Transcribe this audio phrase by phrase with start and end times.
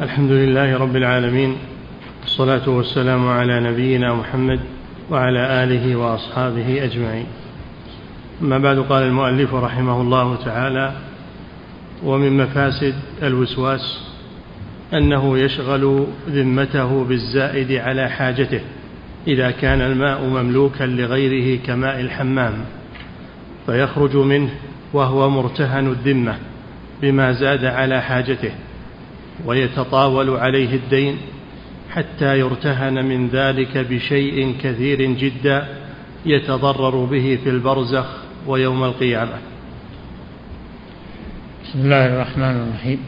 [0.00, 1.56] الحمد لله رب العالمين
[2.22, 4.60] والصلاة والسلام على نبينا محمد
[5.10, 7.26] وعلى آله وأصحابه أجمعين.
[8.42, 10.92] أما بعد قال المؤلف رحمه الله تعالى
[12.04, 14.00] ومن مفاسد الوسواس
[14.92, 18.60] أنه يشغل ذمته بالزائد على حاجته
[19.26, 22.54] إذا كان الماء مملوكا لغيره كماء الحمام
[23.66, 24.50] فيخرج منه
[24.92, 26.34] وهو مرتهن الذمة
[27.02, 28.50] بما زاد على حاجته.
[29.46, 31.16] ويتطاول عليه الدين
[31.90, 35.68] حتى يرتهن من ذلك بشيء كثير جدا
[36.26, 38.06] يتضرر به في البرزخ
[38.46, 39.38] ويوم القيامة.
[41.64, 42.98] بسم الله الرحمن الرحيم.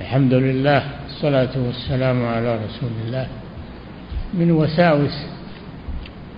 [0.00, 3.26] الحمد لله والصلاة والسلام على رسول الله.
[4.34, 5.26] من وساوس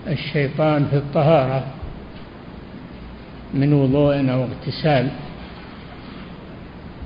[0.07, 1.63] الشيطان في الطهارة
[3.53, 5.09] من وضوء أو اغتسال.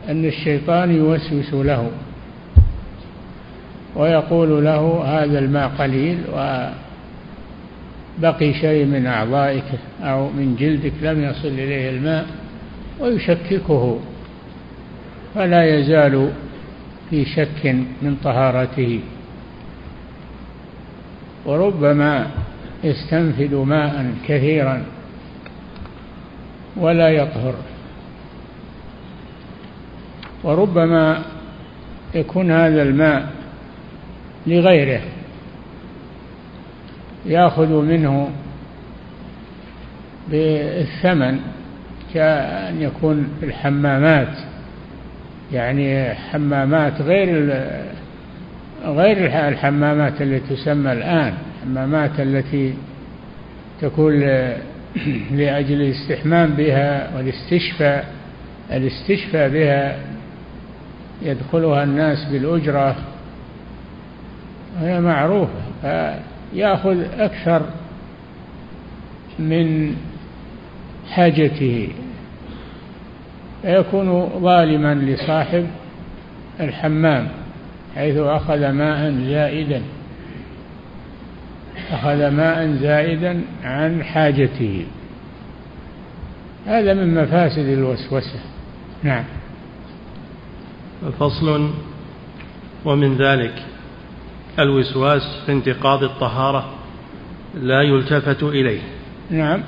[0.10, 1.92] أن الشيطان يوسوس له
[3.96, 6.18] ويقول له هذا الماء قليل
[8.20, 9.64] وبقي شيء من أعضائك
[10.02, 12.26] أو من جلدك لم يصل إليه الماء
[13.00, 14.00] ويشككه
[15.36, 16.32] فلا يزال
[17.10, 17.66] في شك
[18.02, 19.00] من طهارته
[21.46, 22.28] وربما
[22.84, 24.84] يستنفد ماء كثيرا
[26.78, 27.56] ولا يطهر
[30.44, 31.22] وربما
[32.16, 33.30] يكون هذا الماء
[34.48, 35.02] لغيره
[37.26, 38.30] يأخذ منه
[40.32, 41.40] بالثمن
[42.14, 44.38] كأن يكون الحمامات
[45.54, 47.64] يعني حمامات غير
[48.86, 52.74] غير الحمامات التي تسمى الآن الحمامات التي
[53.82, 54.20] تكون
[55.32, 58.06] لأجل الاستحمام بها والاستشفاء
[58.72, 59.98] الاستشفاء بها
[61.28, 62.96] يدخلها الناس بالأجرة
[64.76, 67.62] وهي معروفة فيأخذ أكثر
[69.40, 69.96] من
[71.10, 71.90] حاجته.
[73.62, 75.68] فيكون ظالما لصاحب
[76.60, 77.28] الحمام
[77.96, 79.82] حيث أخذ ماء زائدا
[81.92, 84.86] أخذ ماء زائدا عن حاجته.
[86.68, 88.40] هذا من مفاسد الوسوسة.
[89.04, 89.24] نعم.
[91.20, 91.70] فصل
[92.86, 93.54] ومن ذلك
[94.60, 96.66] الوسواس في انتقاض الطهارة
[97.62, 98.80] لا يلتفت إليه.
[99.30, 99.62] نعم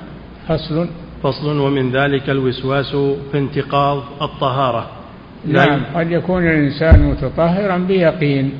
[0.48, 0.88] فصل.
[1.24, 2.96] فصل ومن ذلك الوسواس
[3.32, 4.90] في انتقاض الطهارة.
[5.46, 8.52] نعم قد يكون الإنسان متطهرا بيقين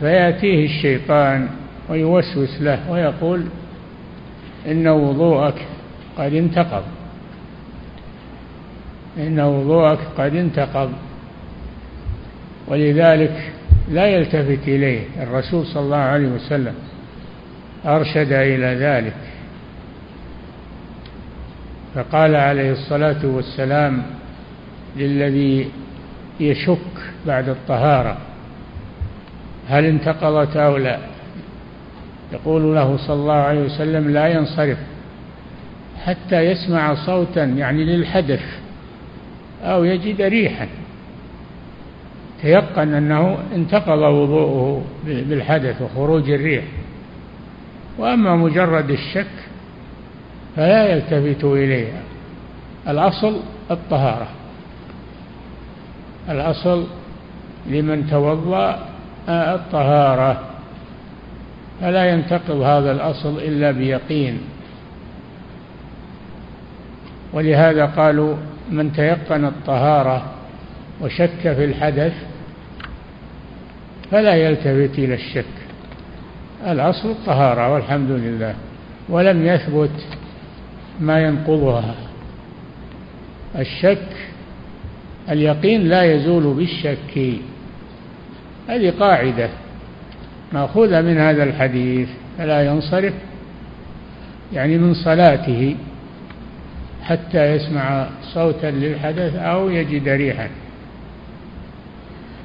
[0.00, 1.48] فيأتيه الشيطان
[1.88, 3.44] ويوسوس له ويقول
[4.66, 5.66] إن وضوءك
[6.18, 6.82] قد انتقض.
[9.18, 10.90] إن وضوءك قد انتقض.
[12.70, 13.52] ولذلك
[13.88, 15.00] لا يلتفت إليه.
[15.22, 16.74] الرسول صلى الله عليه وسلم
[17.86, 19.16] أرشد إلى ذلك.
[21.94, 24.02] فقال عليه الصلاة والسلام
[24.96, 25.70] للذي
[26.40, 26.78] يشك
[27.26, 28.16] بعد الطهارة
[29.68, 30.98] هل انتقضت أو لا؟
[32.32, 34.78] يقول له صلى الله عليه وسلم لا ينصرف
[36.04, 38.42] حتى يسمع صوتا يعني للحدث
[39.62, 40.68] أو يجد ريحا.
[42.42, 46.64] تيقن أنه انتقض وضوءه بالحدث وخروج الريح.
[47.98, 49.26] وأما مجرد الشك
[50.56, 52.00] فلا يلتفت إليها
[52.88, 53.40] الأصل
[53.70, 54.28] الطهارة.
[56.28, 56.86] الأصل
[57.66, 58.78] لمن توضأ
[59.28, 60.40] الطهارة.
[61.80, 64.40] فلا ينتقض هذا الأصل إلا بيقين.
[67.32, 68.36] ولهذا قالوا
[68.70, 70.22] من تيقن الطهارة
[71.00, 72.12] وشك في الحدث
[74.10, 75.44] فلا يلتفت إلى الشك.
[76.66, 78.54] الأصل الطهارة والحمد لله.
[79.08, 80.06] ولم يثبت
[81.00, 81.94] ما ينقضها.
[83.58, 84.08] الشك
[85.30, 87.40] اليقين لا يزول بالشك.
[88.68, 89.48] هذه قاعدة.
[90.52, 92.08] مأخوذة من هذا الحديث
[92.38, 93.14] فلا ينصرف.
[94.52, 95.76] يعني من صلاته
[97.02, 100.48] حتى يسمع صوتا للحدث أو يجد ريحا.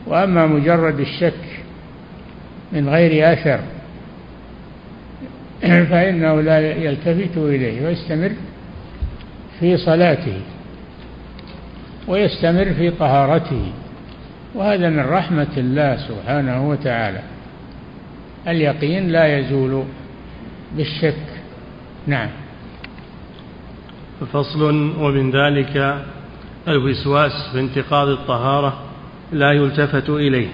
[0.08, 1.55] وأما مجرد الشك
[2.76, 3.60] من غير أثر.
[5.92, 8.32] فإنه لا يلتفت إليه ويستمر
[9.60, 10.42] في صلاته
[12.08, 13.72] ويستمر في طهارته.
[14.56, 17.22] وهذا من رحمة الله سبحانه وتعالى.
[18.48, 19.84] اليقين لا يزول
[20.78, 21.16] بالشك.
[22.08, 22.30] نعم.
[24.34, 24.62] فصل
[25.00, 26.04] ومن ذلك
[26.68, 28.84] الوسواس في انتقاض الطهارة
[29.32, 30.48] لا يلتفت إليه.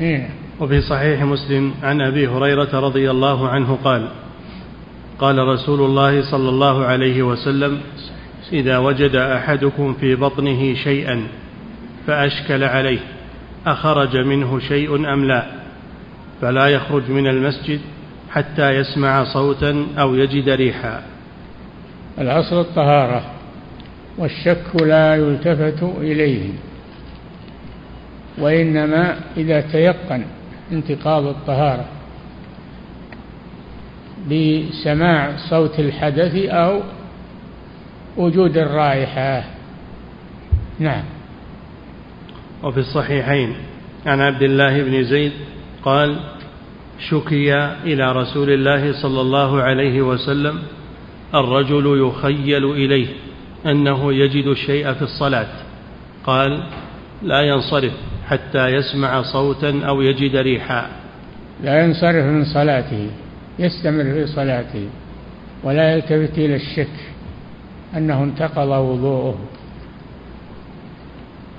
[0.00, 0.28] إيه؟
[0.60, 4.08] وفي صحيح مسلم عن أبي هريرة رضي الله عنه قال
[5.18, 7.80] قال رسول الله صلى الله عليه وسلم
[8.52, 11.26] إذا وجد أحدكم في بطنه شيئا
[12.06, 12.98] فأشكل عليه
[13.66, 15.46] أخرج منه شيء أم لا؟
[16.40, 17.80] فلا يخرج من المسجد
[18.30, 21.02] حتى يسمع صوتا أو يجد ريحا.
[22.18, 23.24] الأصل الطهارة
[24.18, 26.48] والشك لا يلتفت إليه
[28.38, 30.24] وإنما إذا تيقن
[30.74, 31.84] انتقاض الطهارة
[34.30, 36.80] بسماع صوت الحدث أو
[38.16, 39.44] وجود الرائحة.
[40.78, 41.04] نعم.
[42.62, 43.54] وفي الصحيحين
[44.06, 45.32] عن عبد الله بن زيد
[45.82, 46.20] قال
[47.10, 50.58] شكي إلى رسول الله صلى الله عليه وسلم
[51.34, 53.08] الرجل يخيل إليه
[53.66, 55.48] أنه يجد الشيء في الصلاة.
[56.24, 56.62] قال
[57.22, 57.92] لا ينصرف.
[58.28, 60.86] حتى يسمع صوتا أو يجد ريحا.
[61.62, 63.10] لا ينصرف من صلاته
[63.58, 64.88] يستمر في صلاته
[65.62, 66.96] ولا يلتفت إلى الشك
[67.96, 69.38] أنه انتقض وضوءه.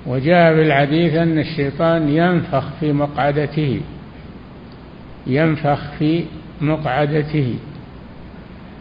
[0.06, 3.80] وجاء في الحديث أن الشيطان ينفخ في مقعدته
[5.26, 6.24] ينفخ في
[6.60, 7.54] مقعدته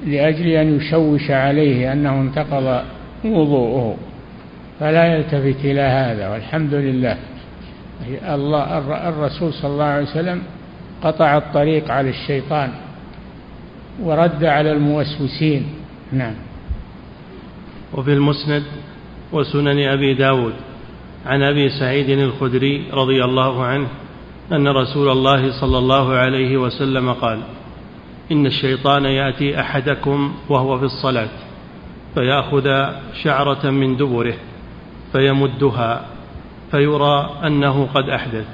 [0.07, 2.83] لأجل أن يشوش عليه أنه انتقض
[3.25, 3.97] وضوءه.
[4.79, 7.17] فلا يلتفت إلى هذا والحمد لله.
[8.09, 10.41] الله الرسول صلى الله عليه وسلم
[11.03, 12.71] قطع الطريق على الشيطان
[14.01, 15.65] ورد على الموسوسين.
[16.11, 16.33] نعم.
[17.93, 18.63] وفي المسند
[19.31, 20.53] وسنن أبي داود
[21.25, 23.87] عن أبي سعيد الخدري رضي الله عنه
[24.51, 27.39] أن رسول الله صلى الله عليه وسلم قال
[28.31, 31.29] إن الشيطان يأتي أحدكم وهو في الصلاة
[32.13, 32.89] فيأخذ
[33.23, 34.35] شعرة من دبره
[35.11, 36.05] فيمدها
[36.75, 38.45] فيرى أنه قد أحدث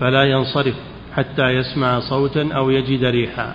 [0.00, 0.74] فلا ينصرف
[1.16, 3.54] حتى يسمع صوتا أو يجد ريحا.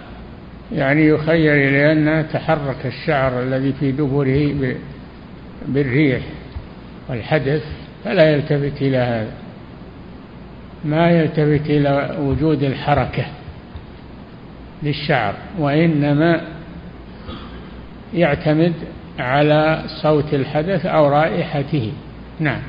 [0.71, 4.73] يعني يخيل إلى أن تحرك الشعر الذي في دبره
[5.67, 6.21] بالريح
[7.09, 7.63] والحدث
[8.03, 9.31] فلا يلتفت إلى هذا.
[10.85, 13.25] ما يلتفت إلى وجود الحركة
[14.83, 16.41] للشعر وإنما
[18.13, 18.73] يعتمد
[19.19, 21.91] على صوت الحدث أو رائحته.
[22.39, 22.61] نعم.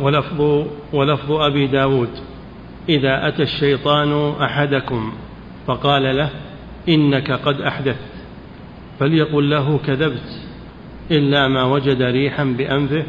[0.00, 2.08] ولفظ, ولفظ أبي داود
[2.88, 5.12] إذا أتى الشيطان أحدكم
[5.66, 6.30] فقال له
[6.88, 8.14] إنك قد أحدثت
[9.00, 10.40] فليقل له كذبت
[11.10, 13.04] إلا ما وجد ريحا بأنفه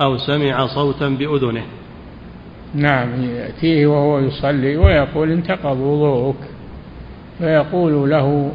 [0.00, 1.64] أو سمع صوتا بأذنه.
[2.74, 6.36] نعم يأتيه وهو يصلي ويقول انتقض وضوءك
[7.38, 8.52] فيقول له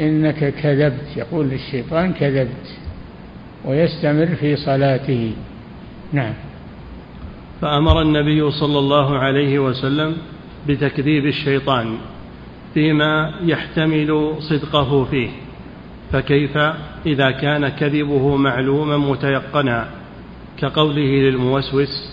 [0.00, 2.78] إنك كذبت يقول للشيطان كذبت
[3.64, 5.32] ويستمر في صلاته.
[6.14, 6.34] نعم.
[7.60, 10.16] فأمر النبي صلى الله عليه وسلم
[10.68, 11.96] بتكذيب الشيطان
[12.74, 15.28] فيما يحتمل صدقه فيه
[16.12, 16.56] فكيف؟
[17.06, 19.88] إذا كان كذبه معلوما متيقنا
[20.58, 22.10] كقوله للموسوس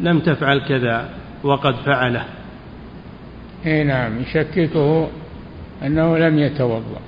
[0.00, 1.10] لم تفعل كذا
[1.42, 2.24] وقد فعله.
[3.66, 5.08] إي نعم يشككه
[5.82, 7.00] أنه لم يتوضأ.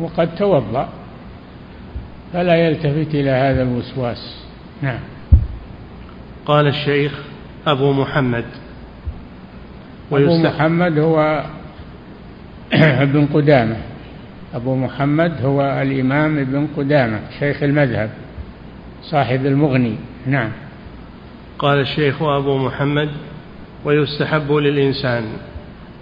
[0.00, 0.88] وقد توضأ
[2.32, 4.43] فلا يلتفت إلى هذا الوسواس.
[4.84, 4.98] نعم.
[6.46, 7.12] قال الشيخ
[7.66, 8.44] أبو محمد.
[10.12, 11.44] أبو محمد هو
[13.06, 13.76] ابن قدامة.
[14.54, 18.10] أبو محمد هو الإمام ابن قدامة شيخ المذهب
[19.02, 19.96] صاحب المغني.
[20.26, 20.50] نعم.
[21.58, 23.08] قال الشيخ أبو محمد
[23.84, 25.24] ويستحب للإنسان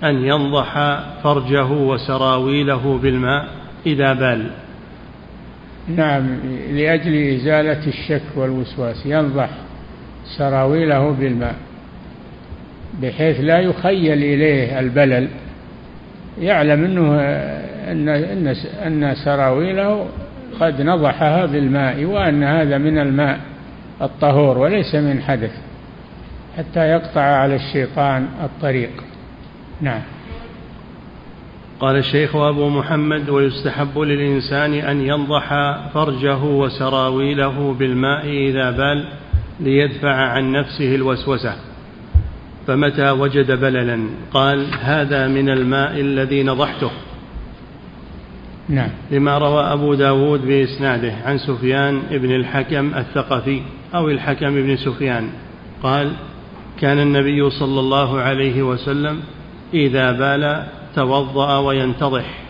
[0.04, 0.74] أن ينضح
[1.22, 3.48] فرجه وسراويله بالماء
[3.86, 4.50] إذا بال.
[5.88, 9.06] نعم لأجل إزالة الشك والوسواس.
[9.06, 9.48] ينضح
[10.38, 11.54] سراويله بالماء
[13.02, 15.28] بحيث لا يخيل إليه البلل.
[16.40, 17.20] يعلم أنه
[17.90, 18.54] أن أن
[18.86, 20.06] أن سراويله
[20.60, 23.40] قد نضحها بالماء وأن هذا من الماء
[24.02, 25.52] الطهور وليس من حدث
[26.58, 29.04] حتى يقطع على الشيطان الطريق.
[29.80, 30.02] نعم.
[31.82, 35.48] قال الشيخ أبو محمد ويستحب للإنسان أن ينضح
[35.94, 39.04] فرجه وسراويله بالماء إذا بال
[39.60, 41.54] ليدفع عن نفسه الوسوسة.
[42.66, 46.90] فمتى وجد بللا؟ قال هذا من الماء الذي نضحته.
[48.68, 48.90] نعم.
[49.10, 53.60] لما روى أبو داود بإسناده عن سفيان بن الحكم الثقفي
[53.94, 55.28] أو الحكم بن سفيان
[55.82, 56.12] قال
[56.80, 59.20] كان النبي صلى الله عليه وسلم
[59.74, 62.42] إذا بال توضأ وينتضح.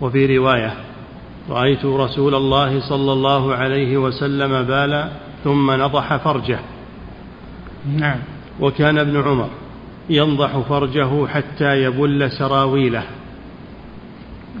[0.00, 0.74] وفي رواية
[1.50, 5.10] رأيت رسول الله صلى الله عليه وسلم بال
[5.44, 6.58] ثم نضح فرجه.
[7.96, 8.18] نعم.
[8.60, 9.48] وكان ابن عمر
[10.10, 13.04] ينضح فرجه حتى يبل سراويله.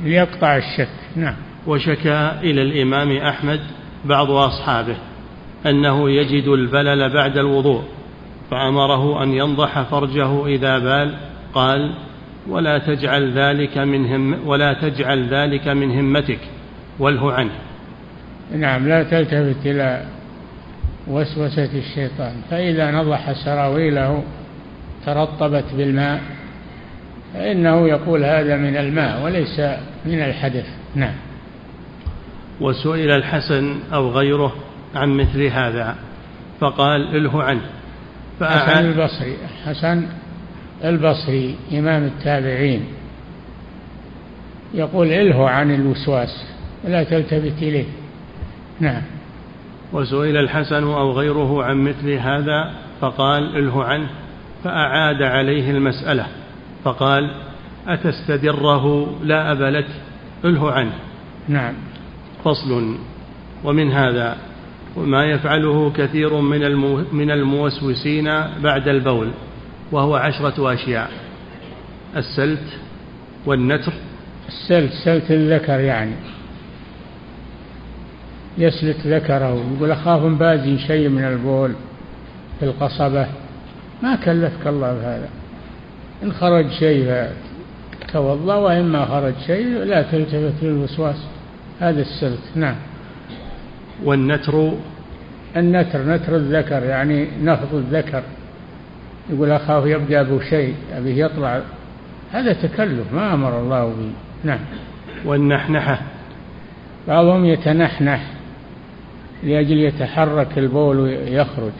[0.02, 0.94] ليقطع الشك.
[1.16, 1.36] نعم.
[1.66, 3.60] وشكى إلى الإمام أحمد
[4.04, 4.96] بعض أصحابه
[5.66, 7.82] أنه يجد البلل بعد الوضوء
[8.50, 11.14] فأمره أن ينضح فرجه إذا بال
[11.54, 11.94] قال
[12.48, 16.38] ولا تجعل ذلك من هم ولا تجعل ذلك من همتك.
[16.98, 17.50] واله عنه.
[18.56, 20.04] نعم لا تلتفت إلى
[21.08, 22.32] وسوسة الشيطان.
[22.50, 24.22] فإذا نضح سراويله
[25.06, 26.20] ترطبت بالماء
[27.34, 29.60] فإنه يقول هذا من الماء وليس
[30.06, 30.66] من الحدث.
[30.94, 31.14] نعم.
[32.60, 34.54] وسئل الحسن أو غيره
[34.94, 35.96] عن مثل هذا
[36.60, 37.60] فقال اله عنه.
[38.40, 39.36] حسن البصري.
[39.66, 40.06] حسن
[40.84, 42.84] البصري إمام التابعين.
[44.74, 46.44] يقول اله عن الوسواس
[46.84, 47.84] ولا تلتفت إليه.
[48.80, 49.02] نعم.
[49.92, 54.08] وسئل الحسن أو غيره عن مثل هذا فقال اله عنه
[54.64, 56.26] فأعاد عليه المسألة
[56.84, 57.30] فقال
[57.88, 59.86] أتستدره؟ لا أب لك
[60.44, 60.92] اله عنه.
[61.48, 61.74] نعم.
[62.44, 62.96] فصل.
[63.64, 64.36] ومن هذا
[64.96, 66.76] وما يفعله كثير من
[67.12, 68.24] من الموسوسين
[68.62, 69.30] بعد البول.
[69.92, 71.10] وهو عشرة أشياء.
[72.16, 72.78] السلت
[73.46, 73.92] والنتر.
[74.48, 76.14] السلت سلت الذكر يعني.
[78.58, 81.72] يسلت ذكره يقول أخاف بازي شيء من البول
[82.58, 83.26] في القصبة.
[84.02, 85.28] ما كلفك الله بهذا.
[86.22, 87.26] إن خرج شيء
[88.12, 91.26] توضأ وإما خرج شيء لا تلتفت للوسواس.
[91.80, 92.76] هذا السلت نعم.
[94.04, 94.72] والنتر.
[95.56, 98.22] النتر نتر الذكر يعني نفض الذكر.
[99.32, 101.60] يقول أخاف يبدأ بشيء أبيه يطلع.
[102.32, 104.12] هذا تكلف ما أمر الله به.
[104.44, 104.58] نعم.
[105.24, 106.00] والنحنحة.
[107.08, 108.26] بعضهم يتنحنح
[109.42, 111.72] لأجل يتحرك البول ويخرج.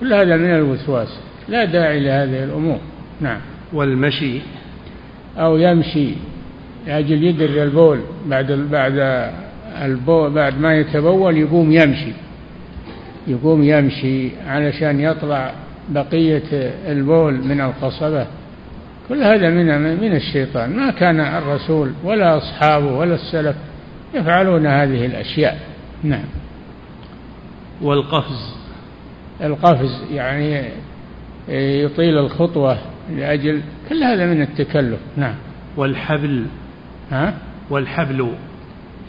[0.00, 1.20] كل هذا من الوسواس.
[1.48, 2.78] لا داعي لهذه الأمور.
[3.20, 3.40] نعم.
[3.72, 4.40] والمشي.
[5.38, 6.14] أو يمشي
[6.86, 8.00] لأجل يدر البول.
[8.26, 9.30] بعد بعد
[9.82, 12.12] البول بعد ما يتبول يقوم يمشي.
[13.26, 15.52] يقوم يمشي علشان يطلع
[15.90, 16.42] بقية
[16.92, 18.26] البول من القصبة
[19.08, 20.76] كل هذا من من الشيطان.
[20.76, 23.56] ما كان الرسول ولا أصحابه ولا السلف
[24.14, 25.60] يفعلون هذه الأشياء.
[26.02, 26.24] نعم.
[27.82, 28.54] والقفز.
[29.40, 30.64] القفز يعني
[31.82, 32.78] يطيل الخطوة
[33.16, 34.98] لأجل كل هذا من التكلف.
[35.16, 35.34] نعم.
[35.76, 36.46] والحبل.
[37.10, 37.34] ها؟
[37.70, 38.32] والحبل.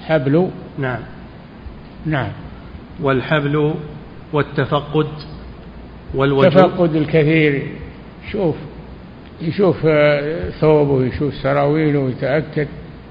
[0.05, 0.49] حبل.
[0.79, 0.99] نعم.
[2.05, 2.31] نعم.
[3.01, 3.73] والحبل
[4.33, 5.07] والتفقد.
[6.15, 7.67] والوجوه التفقد الكثير.
[8.31, 8.55] شوف
[9.41, 12.67] يشوف آه، ثوبه ويشوف سراويله ويتأكد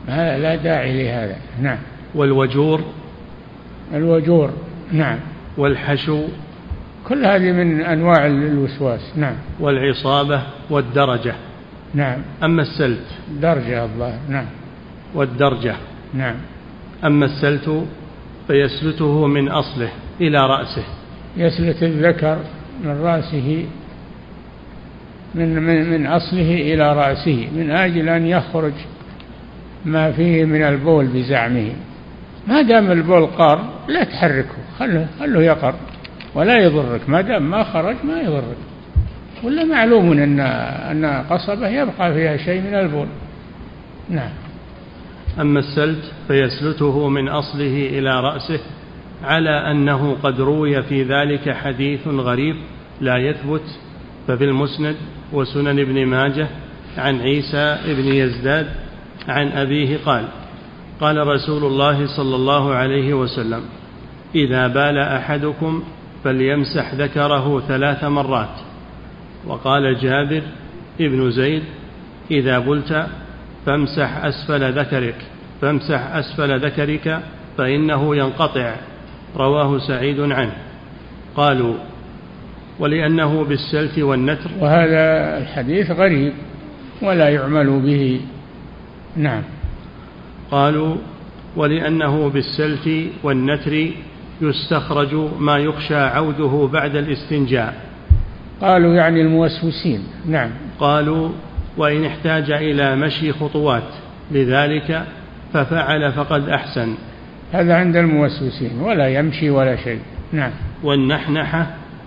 [0.06, 1.36] هذا لا داعي لهذا.
[1.62, 1.78] نعم.
[2.14, 2.80] والوجور.
[3.94, 4.50] الوجور.
[4.92, 5.18] نعم.
[5.58, 6.22] والحشو.
[7.08, 9.12] كل هذه من أنواع الوسواس.
[9.16, 9.34] نعم.
[9.60, 11.34] والعصابة والدرجة.
[11.94, 12.18] نعم.
[12.42, 13.06] أما السلت.
[13.42, 14.18] درجة الظاهر.
[14.28, 14.46] نعم.
[15.14, 15.76] والدرجة.
[16.14, 16.34] نعم.
[17.04, 17.84] أما السلت
[18.46, 19.88] فيسلته من أصله
[20.20, 20.84] إلى رأسه.
[21.36, 22.38] يسلت الذكر.
[22.84, 23.66] من رأسه
[25.34, 28.72] من, من, من أصله إلى رأسه من أجل أن يخرج
[29.84, 31.72] ما فيه من البول بزعمه.
[32.48, 35.74] ما دام البول قار لا تحركه خله خله يقر
[36.34, 37.08] ولا يضرك.
[37.08, 38.56] ما دام ما خرج ما يضرك.
[39.42, 43.06] ولا معلوم ان أن قصبه يبقى فيها شيء من البول.
[44.10, 44.30] نعم.
[45.40, 48.60] أما السلت فيسلته من أصله إلى رأسه.
[49.24, 52.56] على أنه قد روي في ذلك حديث غريب
[53.00, 53.62] لا يثبت
[54.28, 54.96] ففي المسند
[55.32, 56.48] وسنن ابن ماجه
[56.98, 58.66] عن عيسى ابن يزداد
[59.28, 60.24] عن أبيه قال
[61.00, 63.62] قال رسول الله صلى الله عليه وسلم
[64.34, 65.82] إذا بال أحدكم
[66.24, 68.56] فليمسح ذكره ثلاث مرات.
[69.46, 70.42] وقال جابر
[71.00, 71.62] ابن زيد
[72.30, 73.06] إذا بلت
[73.66, 75.16] فامسح أسفل ذكرك
[75.60, 77.20] فامسح أسفل ذكرك
[77.58, 78.76] فإنه ينقطع.
[79.36, 80.52] رواه سعيد عنه.
[81.36, 81.74] قالوا
[82.78, 84.50] ولأنه بالسلف والنتر.
[84.60, 86.32] وهذا الحديث غريب
[87.02, 88.20] ولا يعمل به.
[89.16, 89.42] نعم.
[90.50, 90.96] قالوا
[91.56, 92.88] ولأنه بالسلف
[93.22, 93.86] والنتر
[94.40, 97.74] يستخرج ما يخشى عوده بعد الاستنجاء.
[98.60, 100.04] قالوا يعني الموسوسين.
[100.26, 100.50] نعم.
[100.78, 101.28] قالوا
[101.76, 103.82] وإن احتاج إلى مشي خطوات
[104.30, 105.04] لذلك
[105.52, 106.94] ففعل فقد أحسن.
[107.52, 110.00] هذا عند الموسوسين ولا يمشي ولا شيء.
[110.32, 110.50] نعم.
[110.82, 111.66] والنحنحة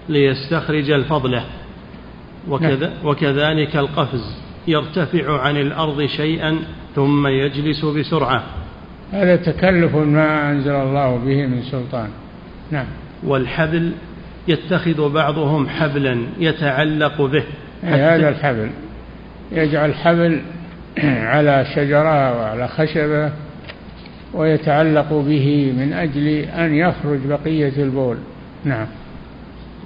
[0.09, 1.43] ليستخرج الفضلة.
[2.50, 3.07] وكذا نعم.
[3.07, 4.38] وكذلك القفز.
[4.67, 6.59] يرتفع عن الأرض شيئا
[6.95, 8.43] ثم يجلس بسرعة.
[9.12, 12.09] هذا تكلف ما أنزل الله به من سلطان.
[12.71, 12.85] نعم.
[13.23, 13.91] والحبل
[14.47, 17.43] يتخذ بعضهم حبلا يتعلق به.
[17.83, 18.69] هذا الحبل.
[19.51, 20.41] يجعل حبل
[21.33, 23.42] على شجرة وعلى خشبة.
[24.33, 28.17] ويتعلق به من أجل أن يخرج بقية البول.
[28.63, 28.87] نعم.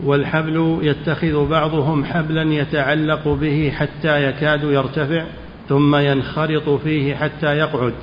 [0.04, 5.24] والحبل يتخذ بعضهم حبلا يتعلق به حتى يكاد يرتفع
[5.70, 7.94] ثم ينخرط فيه حتى يقعد.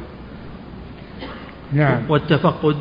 [1.73, 2.03] نعم.
[2.09, 2.77] والتفقد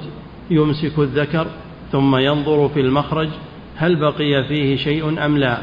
[0.52, 1.48] يمسك الذكر
[1.92, 3.30] ثم ينظر في المخرج
[3.76, 5.58] هل بقي فيه شيء أم لا.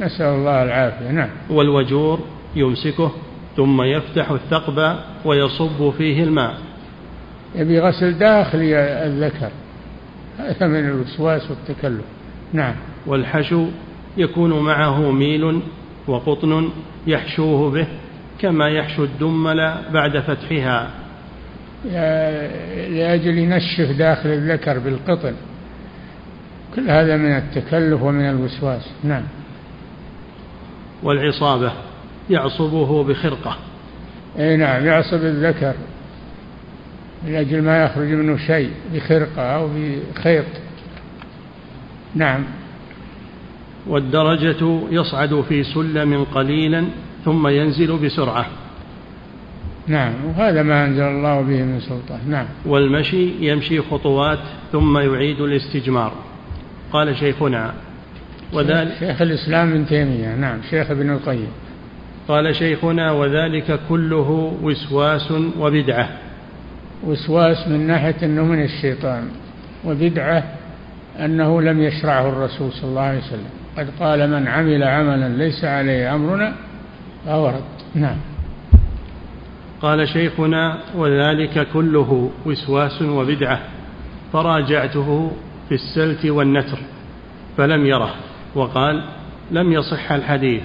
[0.00, 1.10] نسأل الله العافية.
[1.10, 1.28] نعم.
[1.50, 2.20] والوجور
[2.56, 3.12] يمسكه
[3.60, 6.54] ثم يفتح الثقب ويصب فيه الماء.
[7.54, 9.50] يبي غسل داخل الذكر.
[10.38, 12.04] هذا من الوسواس والتكلف.
[12.52, 12.74] نعم.
[13.06, 13.66] والحشو
[14.16, 15.60] يكون معه ميل
[16.06, 16.70] وقطن
[17.06, 17.86] يحشوه به
[18.38, 20.90] كما يحشو الدمل بعد فتحها.
[22.88, 25.34] لأجل ينشف داخل الذكر بالقطن.
[26.76, 28.90] كل هذا من التكلف ومن الوسواس.
[29.04, 29.24] نعم.
[31.02, 31.72] والعصابة.
[32.30, 33.56] يعصبه بخرقة.
[34.38, 35.74] أي نعم يعصب الذكر
[37.26, 39.68] من أجل ما يخرج منه شيء بخرقة أو
[40.14, 40.44] بخيط.
[42.14, 42.44] نعم.
[43.86, 46.84] والدرجة يصعد في سلم قليلا
[47.24, 48.46] ثم ينزل بسرعة.
[49.86, 52.46] نعم وهذا ما أنزل الله به من سلطان نعم.
[52.66, 54.38] والمشي يمشي خطوات
[54.72, 56.12] ثم يعيد الاستجمار.
[56.92, 57.74] قال شيخنا
[58.52, 60.34] وذلك شيخ الإسلام ابن تيمية.
[60.34, 61.48] نعم شيخ ابن القيم.
[62.28, 66.08] قال شيخنا وذلك كله وسواس وبدعة.
[67.04, 69.28] وسواس من ناحية أنه من الشيطان
[69.84, 70.44] وبدعة
[71.18, 73.50] أنه لم يشرعه الرسول صلى الله عليه وسلم.
[73.78, 76.52] قد قال من عمل عملا ليس عليه أمرنا
[77.26, 77.62] فهو رد.
[77.94, 78.16] نعم.
[79.82, 83.60] قال شيخنا وذلك كله وسواس وبدعة.
[84.32, 85.32] فراجعته
[85.68, 86.78] في السلت والنتر
[87.56, 88.14] فلم يره.
[88.54, 89.04] وقال
[89.50, 90.62] لم يصح الحديث.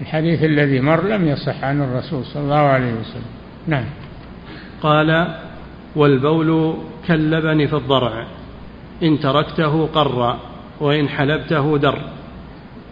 [0.00, 3.30] الحديث الذي مر لم يصح عن الرسول صلى الله عليه وسلم.
[3.66, 3.84] نعم.
[4.82, 5.34] قال
[5.96, 6.76] والبول
[7.08, 8.26] كاللبن في الضرع
[9.02, 10.36] إن تركته قر
[10.80, 11.98] وإن حلبته در.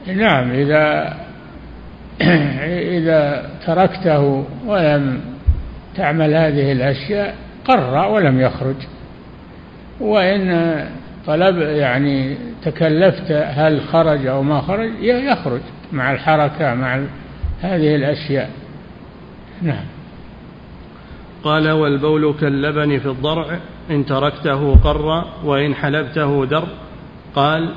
[0.07, 1.17] نعم إذا
[2.99, 5.21] إذا تركته ولم
[5.97, 8.77] تعمل هذه الأشياء قر ولم يخرج.
[10.01, 10.51] وإن
[11.27, 15.61] طلب يعني تكلفت هل خرج أو ما خرج يخرج
[15.93, 17.01] مع الحركة مع
[17.61, 18.51] هذه الأشياء.
[19.63, 19.85] نعم.
[21.45, 23.59] قال والبول كاللبن في الضرع
[23.91, 26.65] إن تركته قر وإن حلبته در.
[27.35, 27.75] قال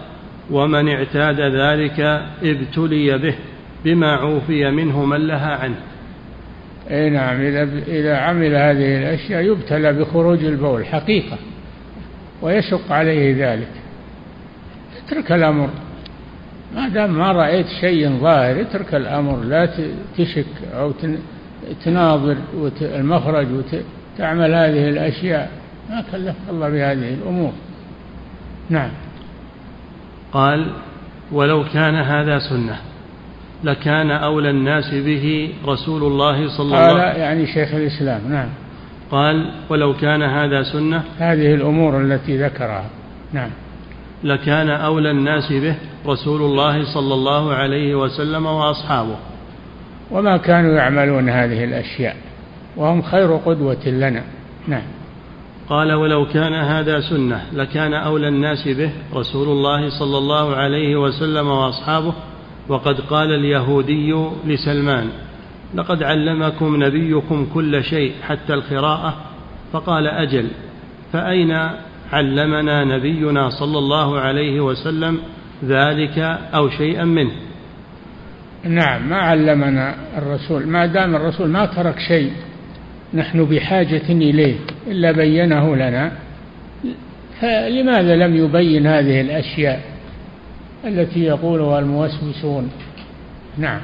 [0.52, 2.00] ومن اعتاد ذلك
[2.44, 3.36] ابتلي به
[3.86, 5.80] بما عوفي منه من لها عنه.
[6.92, 7.42] أي نعم.
[7.88, 11.38] إذا عمل هذه الأشياء يبتلى بخروج البول حقيقة.
[12.42, 13.72] ويشق عليه ذلك.
[15.06, 15.70] اترك الأمر.
[16.76, 19.44] ما دام ما رأيت شيء ظاهر اترك الأمر.
[19.44, 19.70] لا
[20.18, 20.94] تشك أو
[21.86, 22.38] تناظر
[22.82, 25.52] المخرج وتعمل هذه الأشياء.
[25.90, 27.52] ما كلف الله بهذه الأمور.
[28.70, 28.90] نعم.
[30.32, 30.72] قال
[31.32, 32.78] ولو كان هذا سنة
[33.64, 37.08] لكان أولى الناس به رسول الله صلى الله عليه وسلم.
[37.08, 38.22] قال يعني شيخ الإسلام.
[38.30, 38.50] نعم.
[39.12, 42.90] قال ولو كان هذا سنة هذه الأمور التي ذكرها.
[43.34, 43.50] نعم.
[44.24, 45.76] لكان أولى الناس به
[46.08, 49.16] رسول الله صلى الله عليه وسلم وأصحابه.
[50.12, 52.16] وما كانوا يعملون هذه الأشياء.
[52.76, 54.24] وهم خير قدوة لنا.
[54.68, 54.84] نعم.
[55.70, 61.48] قال ولو كان هذا سنة لكان أولى الناس به رسول الله صلى الله عليه وسلم
[61.48, 62.14] وأصحابه.
[62.70, 64.16] وقد قال اليهودي
[64.46, 65.10] لسلمان
[65.76, 69.18] لقد علمكم نبيكم كل شيء حتى القراءة
[69.74, 70.48] فقال أجل
[71.14, 71.52] فأين
[72.12, 75.20] علمنا نبينا صلى الله عليه وسلم
[75.64, 76.20] ذلك
[76.54, 77.32] أو شيئا منه؟
[78.64, 82.32] نعم ما علمنا الرسول ما دام الرسول ما ترك شيء
[83.14, 84.56] نحن بحاجة إليه
[84.88, 86.12] إلا بينه لنا
[87.42, 89.82] فلماذا لم يبين هذه الأشياء
[90.86, 92.72] التي يقولها الموسوسون؟
[93.58, 93.80] نعم.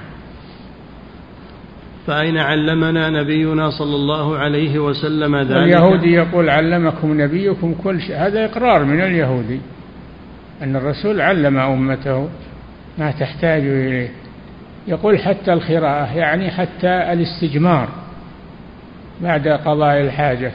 [2.08, 8.16] فأين علمنا نبينا صلى الله عليه وسلم ذلك؟ اليهودي يقول علمكم نبيكم كل شيء.
[8.16, 9.60] هذا إقرار من اليهودي
[10.62, 12.30] أن الرسول علم أمته
[12.98, 14.10] ما تحتاج إليه.
[14.88, 17.89] يقول حتى القراءة يعني حتى الاستجمار
[19.22, 20.52] بعد قضاء الحاجة.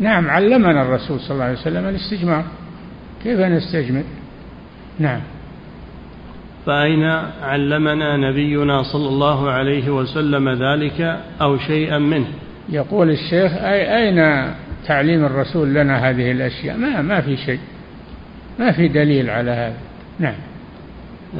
[0.00, 2.44] نعم علمنا الرسول صلى الله عليه وسلم الاستجمار.
[3.24, 4.02] كيف نستجمر؟
[4.98, 5.20] نعم.
[6.66, 7.04] فأين
[7.42, 12.26] علمنا نبينا صلى الله عليه وسلم ذلك أو شيئا منه؟
[12.68, 14.50] يقول الشيخ أي أين
[14.86, 17.60] تعليم الرسول لنا هذه الأشياء؟ ما ما في شيء.
[18.58, 19.76] ما في دليل على هذا.
[20.18, 20.34] نعم.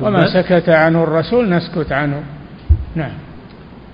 [0.00, 2.22] وما سكت عنه الرسول نسكت عنه.
[2.96, 3.12] نعم.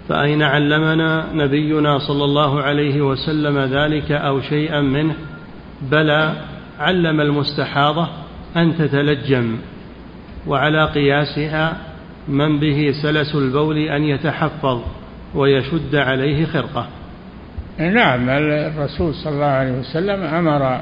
[0.08, 5.14] فأين علمنا نبينا صلى الله عليه وسلم ذلك أو شيئا منه؟
[5.82, 6.32] بلى
[6.78, 8.08] علم المستحاضة
[8.56, 9.56] أن تتلجم.
[10.48, 11.76] وعلى قياسها
[12.28, 14.80] من به سلس البول أن يتحفظ
[15.34, 16.88] ويشد عليه خرقة.
[17.78, 20.80] نعم الرسول صلى الله عليه وسلم أمر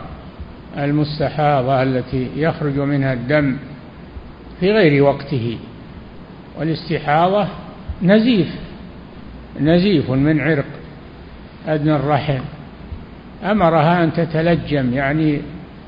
[0.79, 3.57] المستحاضة التي يخرج منها الدم
[4.61, 5.59] في غير وقته
[6.59, 7.49] والاستحاضة
[8.03, 8.49] نزيف
[9.61, 10.65] نزيف من عرق
[11.69, 12.43] أدنى الرحم.
[13.45, 15.41] أمرها أن تتلجم يعني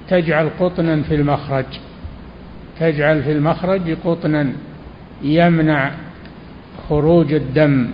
[0.08, 1.64] تجعل قطنا في المخرج.
[2.80, 4.52] تجعل في المخرج قطنا
[5.22, 5.90] يمنع
[6.88, 7.90] خروج الدم.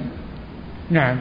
[0.91, 1.17] نعم.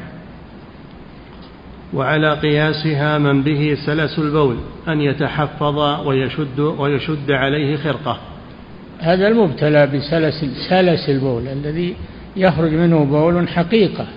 [1.93, 8.19] وعلى قياسها من به سلس البول أن يتحفظ ويشد ويشد عليه خرقة.
[8.99, 11.95] هذا المبتلى بسلس سلس البول الذي
[12.36, 14.08] يخرج منه بول حقيقة.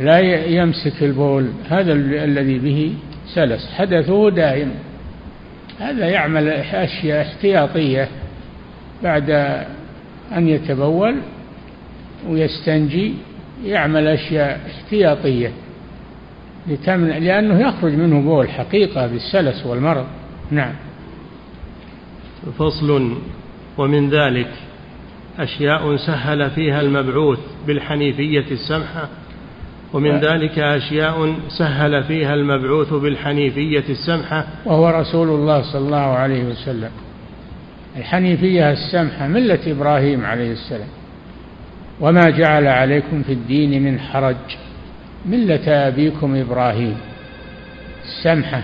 [0.00, 1.92] لا يمسك البول هذا
[2.24, 2.94] الذي به
[3.34, 3.66] سلس.
[3.74, 4.70] حدثه دائم.
[5.78, 8.08] هذا يعمل أشياء احتياطية
[9.02, 9.30] بعد
[10.36, 11.16] أن يتبول
[12.28, 13.14] ويستنجي
[13.64, 15.52] يعمل أشياء احتياطية
[16.66, 20.06] لتمنع لأنه يخرج منه بول حقيقة بالسلس والمرض.
[20.50, 20.74] نعم.
[22.58, 23.14] فصل.
[23.78, 24.50] ومن ذلك
[25.38, 29.08] أشياء سهل فيها المبعوث بالحنيفية السمحة
[29.94, 34.44] ومن ذلك أشياء سهل فيها المبعوث بالحنيفية السمحة.
[34.64, 36.90] وهو رسول الله صلى الله عليه وسلم.
[37.96, 40.88] الحنيفية السمحة ملة إبراهيم عليه السلام.
[42.00, 44.36] وما جعل عليكم في الدين من حرج.
[45.26, 46.96] ملة أبيكم إبراهيم.
[48.04, 48.62] السمحة.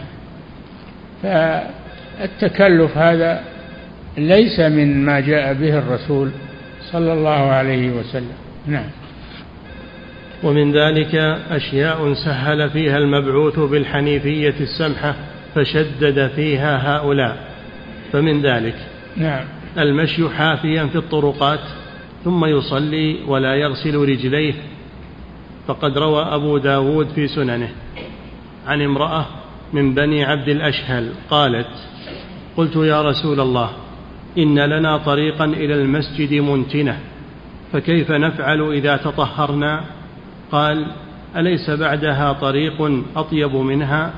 [1.23, 3.43] فالتكلف هذا
[4.19, 6.31] ليس من ما جاء به الرسول
[6.93, 8.37] صلى الله عليه وسلم.
[8.67, 9.00] نعم.
[10.43, 11.15] ومن ذلك
[11.51, 15.15] أشياء سهل فيها المبعوث بالحنيفية السمحة
[15.55, 17.51] فشدد فيها هؤلاء.
[18.13, 18.77] فمن ذلك
[19.17, 19.45] نعم.
[19.79, 21.61] المشي حافيا في الطرقات
[22.25, 24.55] ثم يصلي ولا يغسل رجليه.
[25.67, 27.69] فقد روى أبو داود في سننه
[28.67, 29.27] عن امرأة
[29.73, 31.69] من بني عبد الأشهل قالت
[32.57, 33.71] قلت يا رسول الله
[34.39, 36.99] إن لنا طريقا إلى المسجد منتنة
[37.73, 39.85] فكيف نفعل إذا تطهرنا؟
[40.53, 40.87] قال
[41.37, 44.11] أليس بعدها طريق أطيب منها؟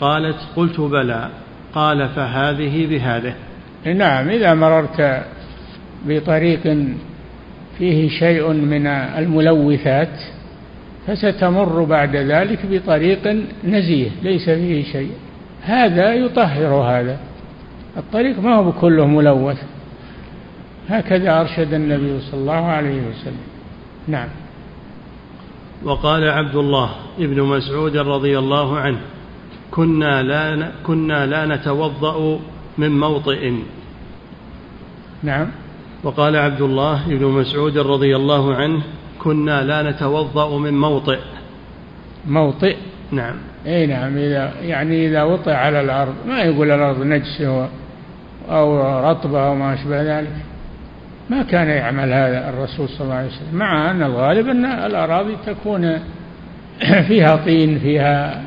[0.00, 1.28] قالت قلت بلى.
[1.74, 3.34] قال فهذه بهذه.
[3.86, 5.22] نعم إذا مررت
[6.06, 6.78] بطريق
[7.78, 10.20] فيه شيء من الملوثات
[11.06, 15.10] فستمر بعد ذلك بطريق نزيه ليس فيه شيء.
[15.62, 17.18] هذا يطهر هذا.
[17.96, 19.62] الطريق ما هو كله ملوث.
[20.88, 23.46] هكذا أرشد النبي صلى الله عليه وسلم.
[24.08, 24.28] نعم.
[25.84, 28.98] وقال عبد الله ابن مسعود رضي الله عنه
[29.70, 32.40] كنا لا كنا لا نتوضأ
[32.78, 33.52] من موطئ.
[35.22, 35.46] نعم.
[36.04, 38.82] وقال عبد الله بن مسعود رضي الله عنه
[39.18, 41.18] كنا لا نتوضأ من موطئ.
[42.26, 42.76] موطئ؟
[43.12, 43.34] نعم.
[43.66, 47.68] إي نعم إذا يعني إذا وطئ على الأرض ما يقول الأرض نجسه
[48.48, 50.47] أو رطبة أو ما أشبه ذلك.
[51.30, 55.98] ما كان يعمل هذا الرسول صلى الله عليه وسلم مع أن الغالب أن الأراضي تكون
[57.08, 58.42] فيها طين فيها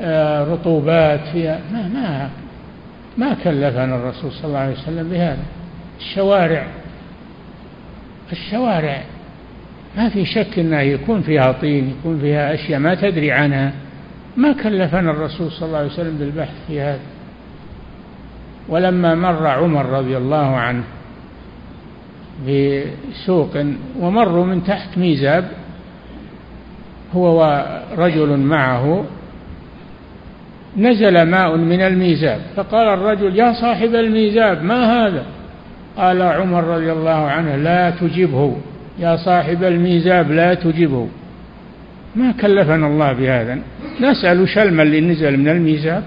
[0.00, 2.30] آه، رطوبات فيها ما ما
[3.18, 5.42] ما كلفنا الرسول صلى الله عليه وسلم بهذا.
[6.00, 6.66] الشوارع
[8.32, 9.02] الشوارع
[9.96, 13.72] ما في شك أنها يكون فيها طين يكون فيها أشياء ما تدري عنها.
[14.36, 17.00] ما كلفنا الرسول صلى الله عليه وسلم بالبحث في هذا.
[18.68, 20.82] ولما مر عمر رضي الله عنه
[22.46, 23.56] بسوق
[24.00, 25.48] ومروا من تحت ميزاب
[27.14, 27.40] هو
[27.96, 29.04] ورجل معه
[30.76, 35.24] نزل ماء من الميزاب فقال الرجل يا صاحب الميزاب ما هذا؟
[35.96, 38.56] قال عمر رضي الله عنه لا تجبه
[38.98, 41.08] يا صاحب الميزاب لا تجبه.
[42.16, 43.58] ما كلفنا الله بهذا.
[44.00, 46.04] نسأل شلما اللي نزل من الميزاب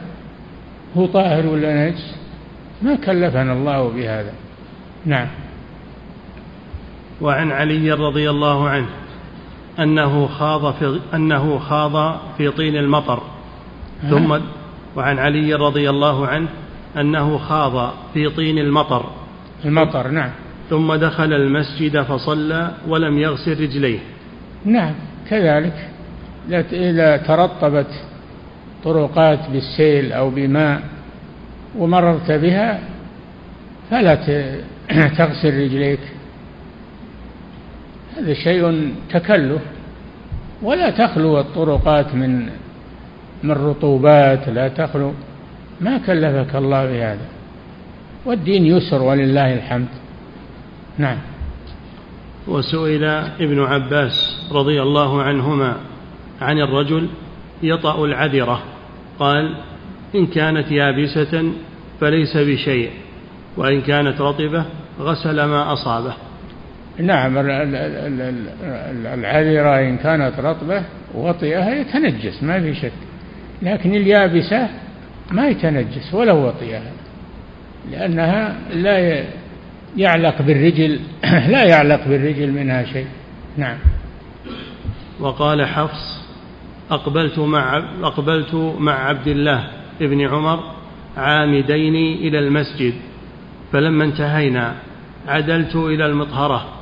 [0.98, 2.16] هو طاهر ولا نجس؟
[2.82, 4.34] ما كلفنا الله بهذا.
[5.06, 5.28] نعم.
[7.22, 8.88] وعن علي رضي الله عنه
[9.80, 13.24] أنه خاض في أنه خاض في طين المطر.
[14.10, 14.38] ثم
[14.96, 16.48] وعن علي رضي الله عنه
[16.98, 19.06] أنه خاض في طين المطر.
[19.66, 20.30] المطر نعم.
[20.70, 24.00] ثم دخل المسجد فصلى ولم يغسل رجليه.
[24.66, 24.94] نعم
[25.30, 25.90] كذلك.
[26.74, 28.04] إذا ترطبت
[28.84, 30.82] طرقات بالسيل أو بماء
[31.78, 32.80] ومررت بها
[33.92, 34.16] فلا
[35.18, 36.00] تغسل رجليك.
[38.18, 39.62] هذا شيء تكلف
[40.62, 42.50] ولا تخلو الطرقات من
[43.44, 45.14] من رطوبات لا تخلو
[45.82, 47.26] ما كلفك الله بهذا.
[48.26, 49.88] والدين يسر ولله الحمد.
[50.98, 51.18] نعم.
[52.48, 53.04] وسئل
[53.40, 55.76] ابن عباس رضي الله عنهما
[56.42, 57.08] عن الرجل
[57.64, 58.64] يطأ العذرة
[59.20, 59.56] قال
[60.16, 61.52] إن كانت يابسة
[62.02, 62.92] فليس بشيء
[63.58, 64.66] وإن كانت رطبة
[65.00, 66.14] غسل ما أصابه.
[66.98, 67.38] نعم
[69.14, 72.92] العذرة إن كانت رطبة وطئها يتنجس ما في شك.
[73.62, 74.70] لكن اليابسة
[75.32, 76.92] ما يتنجس ولو وطئها
[77.92, 79.24] لأنها لا
[79.98, 81.00] يعلق بالرجل
[81.54, 83.08] لا يعلق بالرجل منها شيء.
[83.58, 83.78] نعم.
[85.20, 86.22] وقال حفص
[86.92, 89.68] أقبلت مع أقبلت مع عبد الله
[90.02, 90.60] ابن عمر
[91.18, 92.94] عامدين إلى المسجد
[93.74, 94.76] فلما انتهينا
[95.28, 96.81] عدلت إلى المطهرة.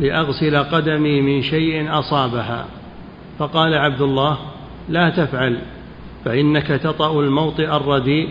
[0.00, 2.66] لأغسل قدمي من شيء أصابها.
[3.38, 4.38] فقال عبد الله
[4.88, 5.58] لا تفعل
[6.24, 8.28] فإنك تطأ الموطئ الرديء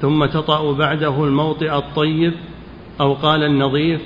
[0.00, 2.32] ثم تطأ بعده الموطئ الطيب
[3.00, 4.00] أو قال النظيف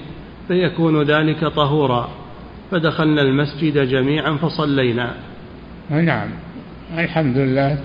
[0.48, 2.08] فيكون ذلك طهورا.
[2.70, 5.14] فدخلنا المسجد جميعا فصلينا.
[5.90, 6.28] نعم.
[6.98, 7.78] الحمد لله.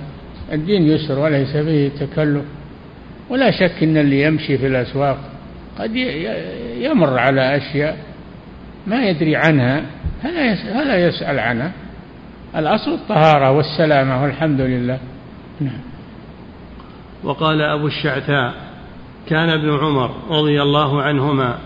[0.52, 2.46] الدين يسر وليس فيه تكلف.
[3.30, 5.18] ولا شك إن اللي يمشي في الأسواق
[5.80, 5.96] قد
[6.76, 8.11] يمر على أشياء
[8.88, 9.84] ما يدري عنها
[10.24, 11.72] فلا يسأل عنها.
[12.56, 15.00] الأصل الطهارة والسلامة والحمد لله.
[15.62, 15.80] نعم.
[17.24, 18.54] وقال أبو الشعثاء
[19.30, 21.58] كان ابن عمر رضي الله عنهما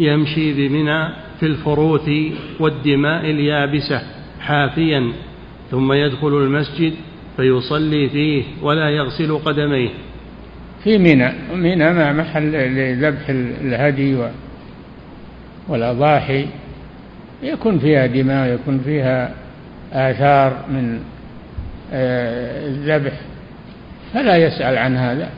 [0.00, 1.08] يمشي بمنى
[1.40, 2.10] في الفروث
[2.60, 4.02] والدماء اليابسة
[4.40, 5.12] حافيا
[5.70, 6.94] ثم يدخل المسجد
[7.36, 9.90] فيصلي فيه ولا يغسل قدميه.
[10.84, 13.28] في منى منى مع محل لذبح
[13.60, 14.16] الهدي
[15.68, 16.46] والأضاحي
[17.42, 19.34] يكون فيها دماء يكون فيها
[19.92, 21.00] آثار من
[21.92, 23.12] آه، الذبح.
[24.14, 25.30] فلا يسأل عن هذا.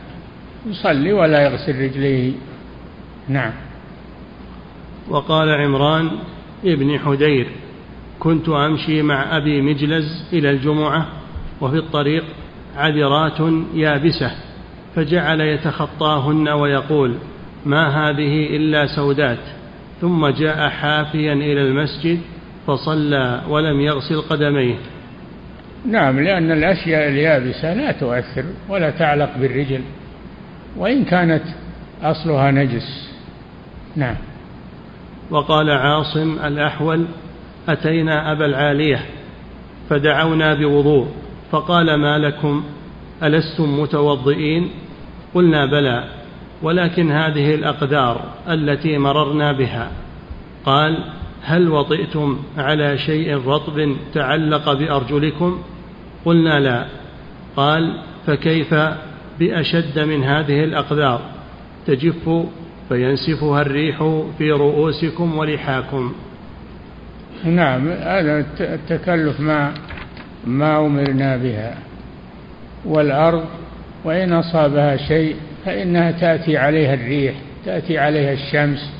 [0.66, 2.32] يصلي ولا يغسل رجليه.
[3.28, 3.52] نعم.
[5.08, 6.10] وقال عمران
[6.64, 7.48] ابن حدير
[8.20, 11.06] كنت أمشي مع أبي مجلز إلى الجمعة
[11.60, 12.24] وفي الطريق
[12.76, 13.40] عذرات
[13.74, 14.30] يابسة
[14.96, 17.14] فجعل يتخطاهن ويقول
[17.66, 19.57] ما هذه إلا سودات.
[20.00, 22.20] ثم جاء حافيا إلى المسجد
[22.66, 24.76] فصلى ولم يغسل قدميه.
[25.86, 29.80] نعم لأن الأشياء اليابسة لا تؤثر ولا تعلق بالرجل
[30.76, 31.42] وإن كانت
[32.02, 33.10] أصلها نجس.
[33.96, 34.16] نعم.
[35.30, 37.06] وقال عاصم الأحول
[37.68, 39.00] أتينا أبا العالية
[39.90, 41.08] فدعونا بوضوء
[41.50, 42.64] فقال ما لكم؟
[43.22, 44.70] ألستم متوضئين؟
[45.34, 46.04] قلنا بلى.
[46.62, 49.90] ولكن هذه الأقدار التي مررنا بها.
[50.64, 51.04] قال
[51.42, 55.62] هل وطئتم على شيء رطب تعلق بأرجلكم؟
[56.24, 56.86] قلنا لا.
[57.56, 57.92] قال
[58.26, 58.74] فكيف
[59.38, 61.20] بأشد من هذه الأقدار؟
[61.86, 62.30] تجف
[62.88, 66.12] فينسفها الريح في رؤوسكم ولحاكم
[67.44, 69.74] نعم هذا التكلف ما
[70.46, 71.78] ما أمرنا بها.
[72.84, 73.44] والأرض
[74.04, 78.92] وإن أصابها شيء فإنها تأتي عليها الريح تأتي عليها الشمس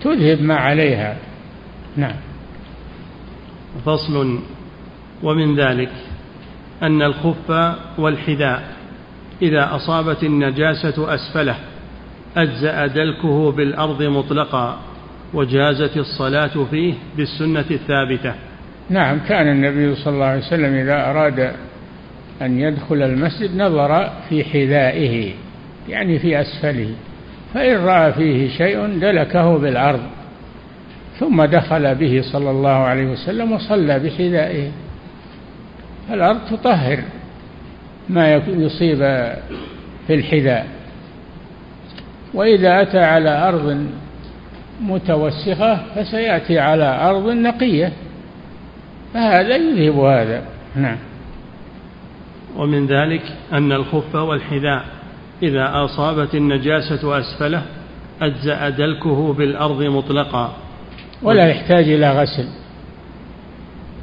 [0.00, 1.16] فتذهب ما عليها.
[1.96, 2.16] نعم.
[3.86, 4.38] فصل.
[5.22, 5.90] ومن ذلك
[6.82, 8.62] أن الخف والحذاء
[9.42, 11.56] إذا أصابت النجاسة أسفله
[12.36, 14.78] أجزأ دلكه بالأرض مطلقا
[15.34, 18.34] وجازت الصلاة فيه بالسنة الثابتة.
[18.90, 21.52] نعم كان النبي صلى الله عليه وسلم إذا أراد
[22.42, 25.32] أن يدخل المسجد نظر في حذائه
[25.88, 26.90] يعني في أسفله
[27.54, 30.00] فإن رأى فيه شيء دلكه بالأرض
[31.18, 34.70] ثم دخل به صلى الله عليه وسلم وصلى بحذائه.
[36.10, 36.98] الأرض تطهر
[38.08, 38.98] ما يصيب
[40.06, 40.66] في الحذاء.
[42.34, 43.86] وإذا أتى على أرض
[44.80, 47.92] متوسخة فسيأتي على أرض نقية.
[49.14, 50.42] فهذا يذهب هذا.
[50.76, 50.96] نعم.
[52.56, 54.84] ومن ذلك أن الخف والحذاء
[55.42, 57.62] إذا أصابت النجاسة أسفله
[58.22, 60.56] أجزأ دلكه بالأرض مطلقا.
[61.22, 62.48] ولا يحتاج إلى غسل.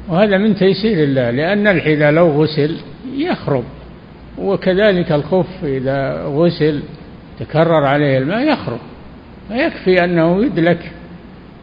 [0.08, 2.76] وهذا من تيسير الله لأن الحذاء لو غسل
[3.16, 3.64] يخرب.
[4.38, 6.82] وكذلك الخف إذا غسل
[7.38, 8.78] تكرر عليه الماء يخرب.
[9.48, 10.92] فيكفي أنه يدلك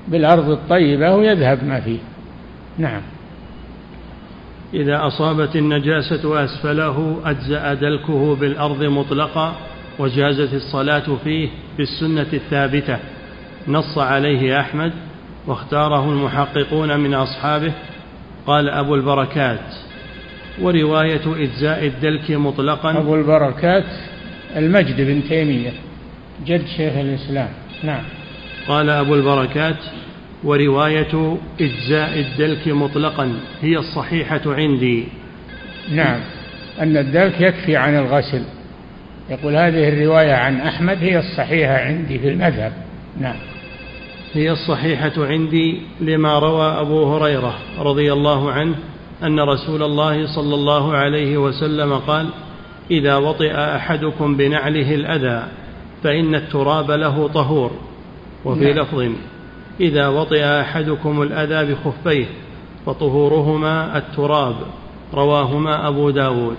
[0.07, 1.99] بالأرض الطيبة ويذهب ما فيه.
[2.77, 3.01] نعم.
[4.73, 9.55] إذا أصابت النجاسة أسفله أجزأ دلكه بالأرض مطلقا
[9.99, 12.99] وجازت الصلاة فيه بالسنة الثابتة.
[13.67, 14.93] نص عليه أحمد
[15.47, 17.71] واختاره المحققون من أصحابه
[18.47, 19.73] قال أبو البركات.
[20.61, 22.97] ورواية إجزاء الدلك مطلقا.
[22.97, 23.85] أبو البركات
[24.55, 25.73] المجد بن تيمية
[26.45, 27.49] جد شيخ الإسلام.
[27.83, 28.03] نعم.
[28.67, 29.77] قال أبو البركات
[30.43, 35.03] ورواية إجزاء الدلك مطلقا هي الصحيحة عندي.
[35.91, 36.19] نعم.
[36.81, 38.43] أن الدلك يكفي عن الغسل.
[39.29, 42.73] يقول هذه الرواية عن أحمد هي الصحيحة عندي في المذهب.
[43.21, 43.35] نعم.
[44.33, 48.75] هي الصحيحة عندي لما روى أبو هريرة رضي الله عنه
[49.23, 52.29] أن رسول الله صلى الله عليه وسلم قال
[52.91, 55.47] إذا وطئ أحدكم بنعله الأذى
[56.03, 57.71] فإن التراب له طهور.
[58.45, 58.79] وفي نعم.
[58.79, 59.11] لفظ
[59.79, 62.25] إذا وطئ أحدكم الأذى بخفيه
[62.85, 64.55] فطهورهما التراب
[65.13, 66.57] رواهما أبو داود.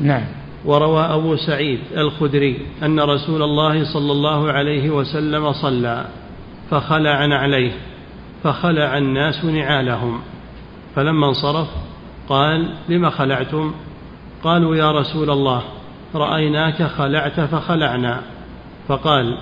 [0.00, 0.24] نعم.
[0.64, 6.06] وروى أبو سعيد الخدري أن رسول الله صلى الله عليه وسلم صلى
[6.70, 7.72] فخلع نعليه
[8.42, 10.20] فخلع الناس نعالهم.
[10.96, 11.68] فلما انصرف
[12.28, 13.74] قال لم خلعتم؟
[14.44, 15.62] قالوا يا رسول الله
[16.14, 18.20] رأيناك خلعت فخلعنا.
[18.88, 19.38] فقال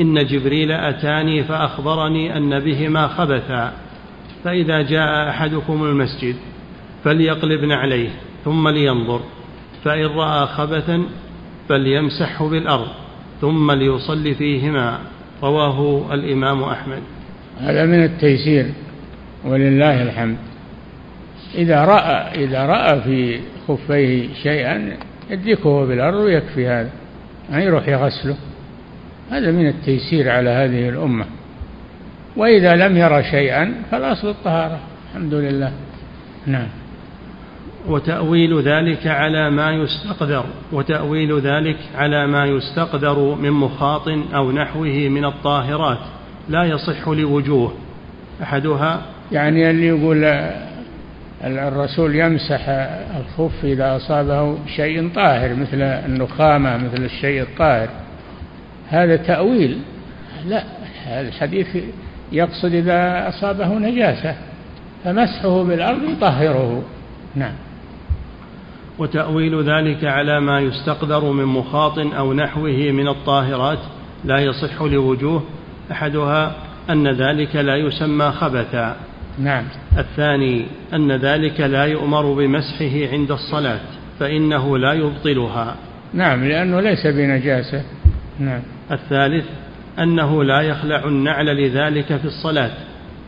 [0.00, 3.72] إن جبريل أتاني فأخبرني أن بهما خبثا.
[4.44, 6.36] فإذا جاء أحدكم المسجد
[7.04, 8.08] فليقلب نعليه
[8.44, 9.20] ثم لينظر.
[9.84, 11.04] فإن رأى خبثا
[11.68, 12.88] فليمسحه بالأرض
[13.40, 14.98] ثم ليصلي فيهما.
[15.42, 17.02] رواه الإمام أحمد.
[17.60, 18.66] هذا من التيسير
[19.44, 20.36] ولله الحمد.
[21.54, 24.96] إذا رأى إذا رأى في خفيه شيئا
[25.30, 26.90] يدركه بالأرض ويكفي هذا.
[27.50, 28.36] ما يروح يغسله.
[29.34, 31.26] هذا من التيسير على هذه الأمة.
[32.36, 34.78] وإذا لم يرى شيئا فالأصل الطهارة.
[35.10, 35.72] الحمد لله.
[36.46, 36.68] نعم.
[37.88, 45.24] وتأويل ذلك على ما يستقدر وتأويل ذلك على ما يستقدر من مخاط أو نحوه من
[45.24, 45.98] الطاهرات.
[46.48, 47.74] لا يصح لوجوه
[48.42, 49.02] أحدها.
[49.32, 50.24] يعني اللي يقول
[51.44, 52.68] الرسول يمسح
[53.20, 58.03] الخف إذا أصابه شيء طاهر مثل النخامة مثل الشيء الطاهر.
[58.88, 59.78] هذا تأويل.
[60.46, 60.64] لا
[61.20, 61.76] الحديث
[62.32, 64.36] يقصد إذا أصابه نجاسة
[65.04, 66.82] فمسحه بالأرض يطهره.
[67.34, 67.52] نعم.
[68.98, 73.78] وتأويل ذلك على ما يستقدر من مخاط أو نحوه من الطاهرات
[74.24, 75.42] لا يصح لوجوه
[75.92, 76.54] أحدها
[76.90, 78.96] أن ذلك لا يسمى خبثا.
[79.38, 79.64] نعم.
[79.98, 83.80] الثاني أن ذلك لا يؤمر بمسحه عند الصلاة
[84.20, 85.76] فإنه لا يبطلها.
[86.12, 87.82] نعم لأنه ليس بنجاسة.
[88.38, 88.60] نعم.
[88.92, 89.44] الثالث
[89.98, 92.70] أنه لا يخلع النعل لذلك في الصلاة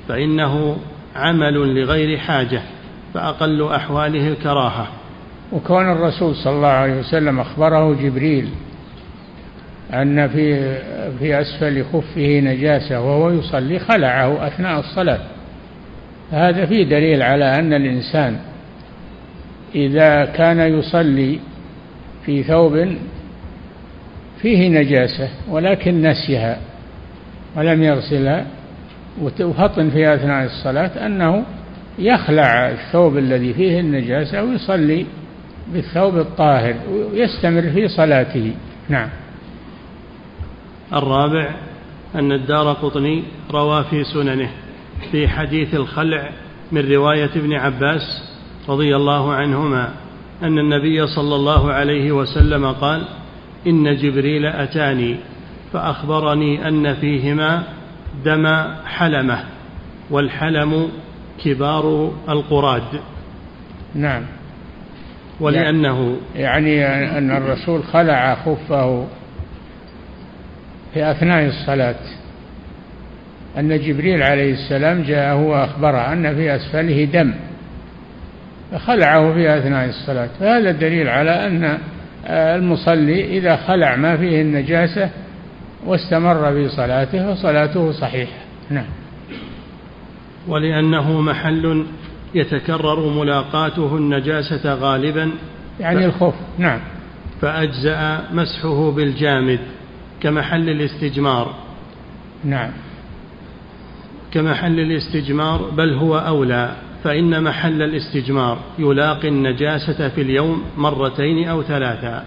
[0.08, 0.76] فإنه
[1.16, 2.62] عمل لغير حاجة
[3.14, 4.88] فأقل أحواله الكراهة.
[5.52, 8.48] وكون الرسول صلى الله عليه وسلم أخبره جبريل
[9.92, 10.78] أن في
[11.18, 15.20] في أسفل خفه نجاسة وهو يصلي خلعه أثناء الصلاة.
[16.32, 18.36] هذا فيه دليل على أن الإنسان
[19.74, 21.38] إذا كان يصلي
[22.24, 22.96] في ثوب
[24.42, 26.58] فيه نجاسة ولكن نسيها
[27.56, 28.46] ولم يغسلها
[29.20, 31.44] وفطن في أثناء الصلاة أنه
[31.98, 35.06] يخلع الثوب الذي فيه النجاسة ويصلي
[35.72, 36.74] بالثوب الطاهر
[37.12, 38.52] ويستمر في صلاته.
[38.88, 39.08] نعم.
[40.92, 41.50] الرابع
[42.14, 44.50] أن الدار قطني روى في سننه
[45.12, 46.30] في حديث الخلع
[46.72, 48.22] من رواية ابن عباس
[48.68, 49.92] رضي الله عنهما
[50.42, 53.02] أن النبي صلى الله عليه وسلم قال
[53.66, 55.16] إن جبريل أتاني
[55.72, 57.62] فأخبرني أن فيهما
[58.24, 58.46] دم
[58.86, 59.44] حلمة
[60.10, 60.88] والحلم
[61.44, 63.00] كبار القراد.
[63.94, 64.22] نعم.
[65.40, 66.86] ولأنه يعني
[67.18, 69.06] أن الرسول خلع خفه
[70.94, 71.96] في أثناء الصلاة.
[73.58, 77.34] أن جبريل عليه السلام جاءه وأخبره أن في أسفله دم
[78.72, 80.28] فخلعه في أثناء الصلاة.
[80.40, 81.78] فهذا دليل على أن
[82.26, 85.10] المصلي إذا خلع ما فيه النجاسة
[85.86, 88.38] واستمر في صلاته فصلاته صحيحة.
[88.70, 88.86] نعم.
[90.48, 91.86] ولأنه محل
[92.34, 95.30] يتكرر ملاقاته النجاسة غالبا.
[95.80, 96.34] يعني الخوف.
[96.58, 96.80] نعم.
[97.40, 99.60] فأجزأ مسحه بالجامد
[100.20, 101.54] كمحل الاستجمار.
[102.44, 102.70] نعم.
[104.32, 106.76] كمحل الاستجمار بل هو أولى.
[107.06, 112.24] فإن محل الاستجمار يلاقي النجاسة في اليوم مرتين أو ثلاثا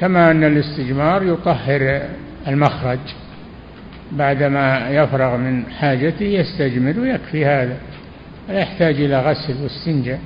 [0.00, 2.02] كما أن الاستجمار يطهر
[2.48, 2.98] المخرج.
[4.12, 7.76] بعدما يفرغ من حاجته يستجمر ويكفي هذا.
[8.48, 10.20] لا يحتاج إلى غسل واستنجاء.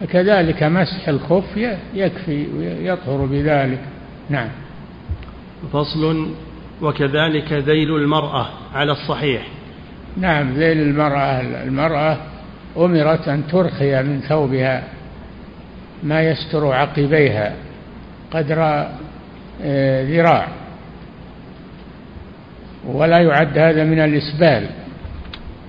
[0.00, 1.56] فكذلك مسح الخف
[1.94, 3.80] يكفي ويطهر بذلك.
[4.30, 4.48] نعم.
[5.72, 6.30] فصل.
[6.82, 9.46] وكذلك ذيل المرأة على الصحيح.
[10.16, 11.40] نعم ذيل المرأة.
[11.40, 12.33] المرأة
[12.76, 14.82] أمرت أن ترخي من ثوبها
[16.02, 17.52] ما يستر عقبيها
[18.30, 18.86] قدر
[19.64, 20.48] آه، ذراع
[22.86, 24.66] ولا يعد هذا من الإسبال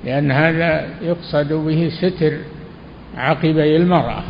[0.05, 2.37] لأن هذا يقصد به ستر
[3.17, 4.23] عقبي المرأة.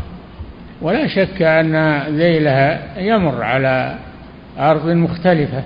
[0.81, 3.95] ولا شك أن ذيلها يمر على
[4.59, 5.63] أرض مختلفة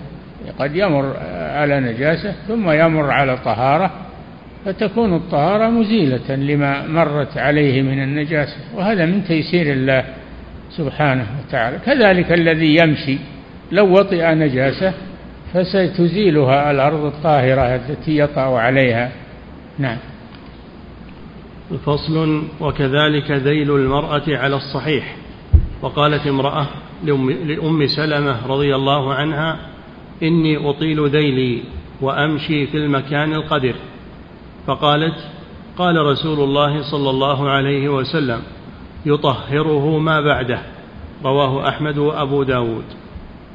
[0.60, 3.92] قد يمر على نجاسة ثم يمر على طهارة
[4.66, 10.06] فتكون الطهارة مزيلة لما مرت عليه من النجاسة وهذا من تيسير الله
[10.72, 11.80] سبحانه وتعالى.
[11.86, 13.18] كذلك الذي يمشي
[13.72, 14.94] لو وطئ نجاسة
[15.54, 19.12] فستزيلها الأرض الطاهرة التي يطأ عليها.
[19.80, 19.98] نعم.
[21.86, 25.16] فصل وكذلك ذيل المرأة على الصحيح.
[25.82, 26.68] وقالت امرأة
[27.46, 29.60] لأم سلمة رضي الله عنها
[30.24, 31.64] إني أطيل ذيلي
[32.02, 33.76] وأمشي في المكان القدر.
[34.70, 35.16] فقالت
[35.78, 38.42] قال رسول الله صلى الله عليه وسلم
[39.06, 40.60] يطهره ما بعده.
[41.26, 42.84] رواه أحمد وأبو داود.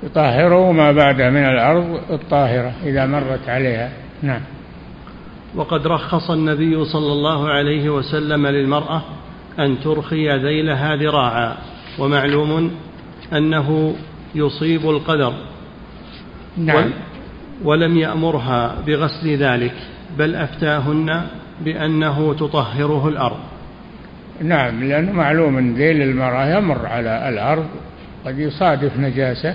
[0.02, 3.92] يطهره ما بعده من الأرض الطاهرة إذا مرت عليها.
[4.22, 4.40] نعم.
[5.54, 9.02] وقد رخص النبي صلى الله عليه وسلم للمرأة
[9.58, 11.56] أن ترخي ذيلها ذراعا
[11.98, 12.70] ومعلوم
[13.32, 13.96] أنه
[14.34, 15.32] يصيب القدر.
[16.56, 16.90] نعم.
[17.64, 19.74] ولم يأمرها بغسل ذلك.
[20.18, 21.26] بل أفتاهن
[21.64, 23.38] بأنه تطهره الأرض.
[24.42, 27.66] نعم لأنه معلوم أن ذيل المرأة يمر على الأرض
[28.26, 29.54] قد يصادف نجاسة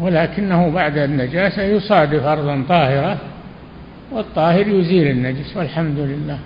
[0.00, 3.18] ولكنه بعد النجاسة يصادف أرضا طاهرة
[4.12, 6.38] والطاهر يزيل النجس والحمد لله.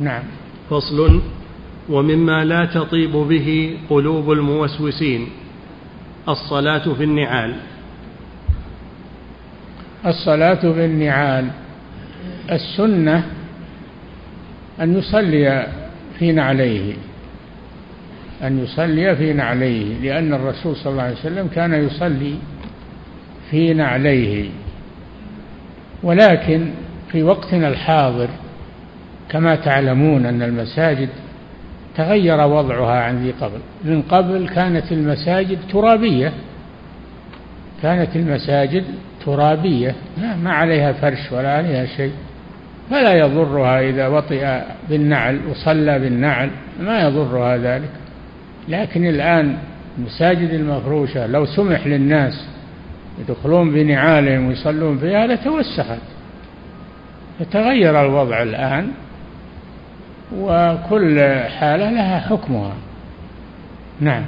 [0.00, 0.22] نعم.
[0.70, 1.20] فصل.
[1.88, 5.28] ومما لا تطيب به قلوب الموسوسين
[6.28, 7.54] الصلاة في النعال.
[10.06, 11.50] الصلاة في النعال.
[12.52, 13.24] السنة
[14.80, 15.66] أن يصلي
[16.18, 16.94] في نعليه
[18.42, 22.34] أن يصلي في نعليه لأن الرسول صلى الله عليه وسلم كان يصلي
[23.50, 24.48] في نعليه
[26.02, 26.70] ولكن
[27.12, 28.28] في وقتنا الحاضر
[29.28, 31.08] كما تعلمون أن المساجد
[31.96, 33.58] تغير وضعها عن ذي قبل.
[33.84, 36.32] من قبل كانت المساجد ترابية
[37.82, 38.84] كانت المساجد
[39.24, 39.94] ترابية
[40.42, 42.12] ما عليها فرش ولا عليها شيء.
[42.90, 47.90] فلا يضرها إذا وطئ بالنعل وصلى بالنعل ما يضرها ذلك.
[48.68, 49.56] لكن الآن
[49.98, 52.46] المساجد المفروشة لو سمح للناس
[53.20, 56.02] يدخلون بنعالهم ويصلون فيها لتوسخت.
[57.38, 58.88] فتغير الوضع الآن
[60.34, 61.20] وكل
[61.58, 62.74] حالة لها حكمها.
[64.00, 64.22] نعم.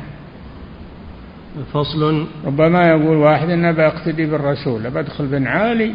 [1.72, 2.26] فصل.
[2.46, 5.92] ربما يقول واحد أنا بقتدي بالرسول بدخل بنعالي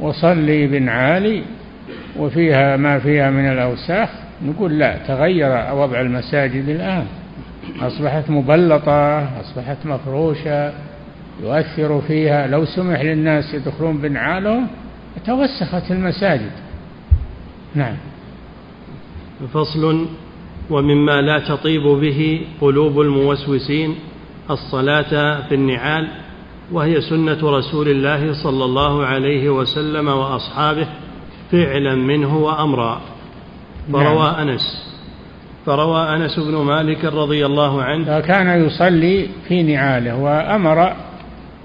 [0.00, 1.42] وصلي بنعالي.
[2.18, 4.08] وفيها ما فيها من الأوساخ
[4.44, 7.06] نقول لا تغير وضع المساجد الآن.
[7.80, 10.72] أصبحت مبلطة أصبحت مفروشة
[11.42, 12.46] يؤثر فيها.
[12.46, 14.66] لو سمح للناس يدخلون بنعالهم
[15.26, 16.50] توسخت المساجد.
[17.74, 17.96] نعم.
[19.52, 20.06] فصل
[20.70, 23.94] ومما لا تطيب به قلوب الموسوسين
[24.50, 26.08] الصلاة في النعال
[26.72, 30.86] وهي سنة رسول الله صلى الله عليه وسلم وأصحابه
[31.52, 33.00] فعلا منه وأمرا.
[33.92, 34.48] فروى نعم.
[34.48, 34.90] أنس.
[35.66, 38.20] فروى أنس بن مالك رضي الله عنه.
[38.20, 40.92] كان يصلي في نعاله وأمر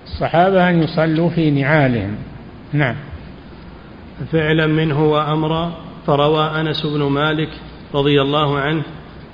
[0.05, 2.15] الصحابة أن يصلوا في نعالهم.
[2.73, 2.95] نعم.
[4.31, 5.71] فعلا منه وأمرا.
[6.07, 7.49] فروى أنس بن مالك
[7.93, 8.83] رضي الله عنه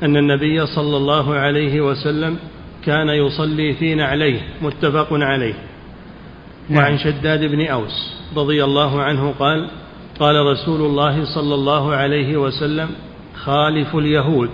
[0.04, 2.38] أن النبي صلى الله عليه وسلم
[2.86, 4.40] كان يصلي في نعليه.
[4.62, 5.54] متفق عليه.
[6.70, 6.84] نعم.
[6.84, 9.70] وعن شداد بن أوس رضي الله عنه قال
[10.20, 12.90] قال رسول الله صلى الله عليه وسلم
[13.36, 14.50] خالفوا اليهود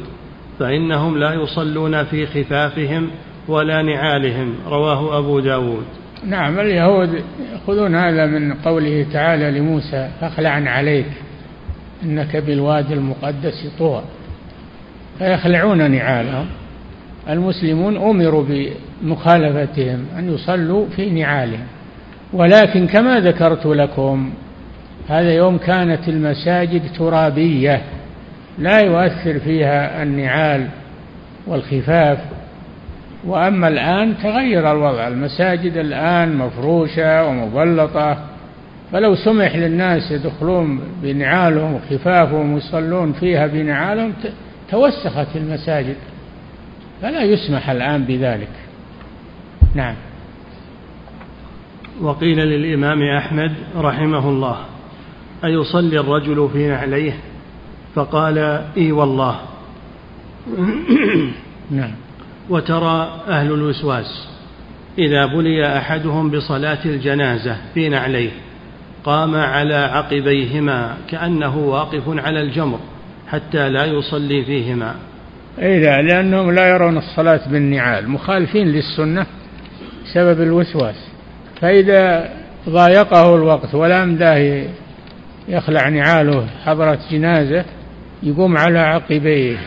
[0.60, 3.10] فإنهم لا يصلون في خفافهم
[3.48, 4.56] ولا نعالهم.
[4.68, 5.84] رواه أبو داود.
[6.26, 11.06] نعم اليهود يأخذون هذا من قوله تعالى لموسى فاخلع عليك
[12.04, 14.02] إنك بالوادي المقدس طوى.
[15.20, 16.46] فيخلعون نعالهم.
[17.30, 18.44] المسلمون أمروا
[19.04, 21.68] بمخالفتهم أن يصلوا في نعالهم.
[22.34, 24.32] ولكن كما ذكرت لكم
[25.10, 27.82] هذا يوم كانت المساجد ترابية
[28.60, 30.68] لا يؤثر فيها النعال
[31.48, 32.18] والخفاف.
[33.26, 38.18] وأما الآن تغير الوضع المساجد الآن مفروشة ومبلطة
[38.92, 44.14] فلو سمح للناس يدخلون بنعالهم وخفافهم ويصلون فيها بنعالهم
[44.72, 45.96] توسخت المساجد.
[47.02, 48.52] فلا يسمح الآن بذلك.
[49.76, 49.96] نعم.
[52.02, 54.58] وقيل للإمام أحمد رحمه الله
[55.46, 57.20] أيصلي الرجل في نعليه
[57.96, 58.38] فقال
[58.78, 59.40] إي والله.
[61.72, 61.92] نعم.
[62.50, 64.28] وترى أهل الوسواس
[64.98, 68.30] إذا بلي أحدهم بصلاة الجنازة في نعليه
[69.04, 72.80] قام على عقبيهما كأنه واقف على الجمر
[73.28, 74.96] حتى لا يصلي فيهما.
[75.62, 79.26] أي لا لأنهم لا يرون الصلاة بالنعال مخالفين للسنة
[80.06, 81.08] بسبب الوسواس.
[81.62, 82.30] فإذا
[82.70, 84.68] ضايقه الوقت ولا مداه
[85.48, 87.66] يخلع نعاله حضرة جنازة
[88.24, 89.58] يقوم على عقبيه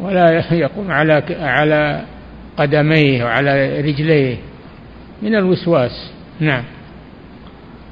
[0.00, 2.04] ولا يقوم على على
[2.56, 4.36] قدميه وعلى رجليه.
[5.22, 6.12] من الوسواس.
[6.40, 6.64] نعم.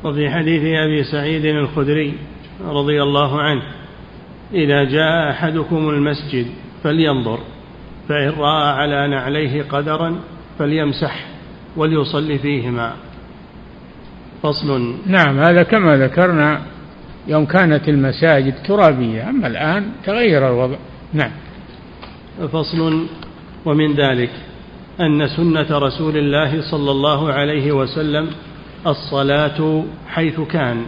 [0.04, 2.14] وفي حديث أبي سعيد الخدري
[2.64, 3.62] رضي الله عنه
[4.54, 6.46] إذا جاء أحدكم المسجد
[6.84, 7.38] فلينظر
[8.08, 10.16] فإن رأى على نعليه قدرا
[10.58, 11.26] فليمسح
[11.76, 12.92] وليصلي فيهما.
[14.43, 14.95] فصل.
[15.07, 16.61] نعم هذا كما ذكرنا
[17.28, 20.76] يوم كانت المساجد ترابية أما الآن تغير الوضع.
[21.12, 21.30] نعم.
[22.53, 23.07] فصل.
[23.64, 24.30] ومن ذلك
[25.01, 28.30] أن سنة رسول الله صلى الله عليه وسلم
[28.87, 30.82] الصلاة حيث كان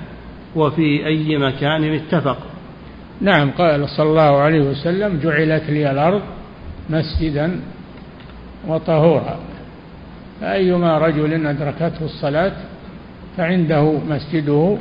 [0.57, 2.39] وفي أي مكان اتفق.
[3.21, 6.23] نعم قال صلى الله عليه وسلم جعلت لي الأرض
[6.91, 7.61] مسجدا
[8.69, 9.39] وطهورا.
[10.41, 12.53] فايما رجل أدركته الصلاة
[13.39, 14.77] فعنده مسجده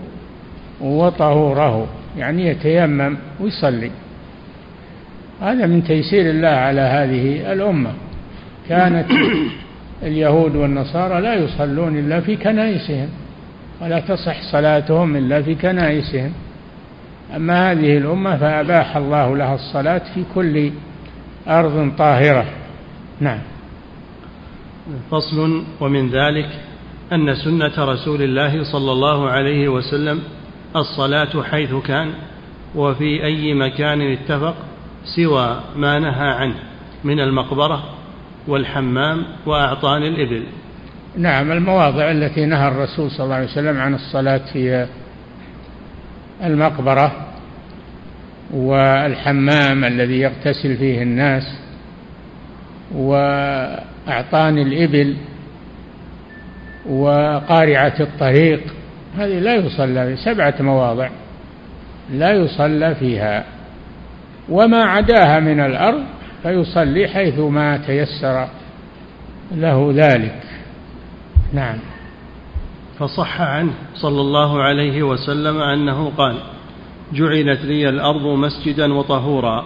[0.81, 1.87] وطهوره
[2.17, 3.91] يعني يتيمم ويصلي.
[5.41, 7.91] هذا من تيسير الله على هذه الأمة.
[8.69, 9.05] كانت
[10.07, 13.09] اليهود والنصارى لا يصلون إلا في كنائسهم
[13.81, 16.31] ولا تصح صلاتهم إلا في كنائسهم.
[17.35, 20.71] أما هذه الأمة فأباح الله لها الصلاة في كل
[21.47, 22.45] أرض طاهرة.
[23.21, 23.39] نعم.
[25.11, 26.49] فصل ومن ذلك
[27.13, 30.21] أن سنة رسول الله صلى الله عليه وسلم
[30.75, 32.13] الصلاة حيث كان
[32.75, 34.55] وفي أي مكان اتفق
[35.15, 36.55] سوى ما نهى عنه
[37.03, 37.83] من المقبرة
[38.47, 40.43] والحمام وأعطان الإبل.
[41.17, 44.87] نعم المواضع التي نهى الرسول صلى الله عليه وسلم عن الصلاة في
[46.43, 47.27] المقبرة
[48.53, 51.43] والحمام الذي يغتسل فيه الناس
[52.95, 55.15] وأعطان الإبل
[56.89, 58.61] وقارعة الطريق.
[59.17, 61.09] هذه لا يصلى سبعة مواضع
[62.11, 63.43] لا يصلى فيها.
[64.49, 66.03] وما عداها من الأرض
[66.43, 68.47] فيصلي حيث ما تيسر
[69.51, 70.43] له ذلك.
[71.53, 71.77] نعم.
[72.99, 76.37] فصح عنه صلى الله عليه وسلم أنه قال
[77.13, 79.65] جعلت لي الأرض مسجدا وطهورا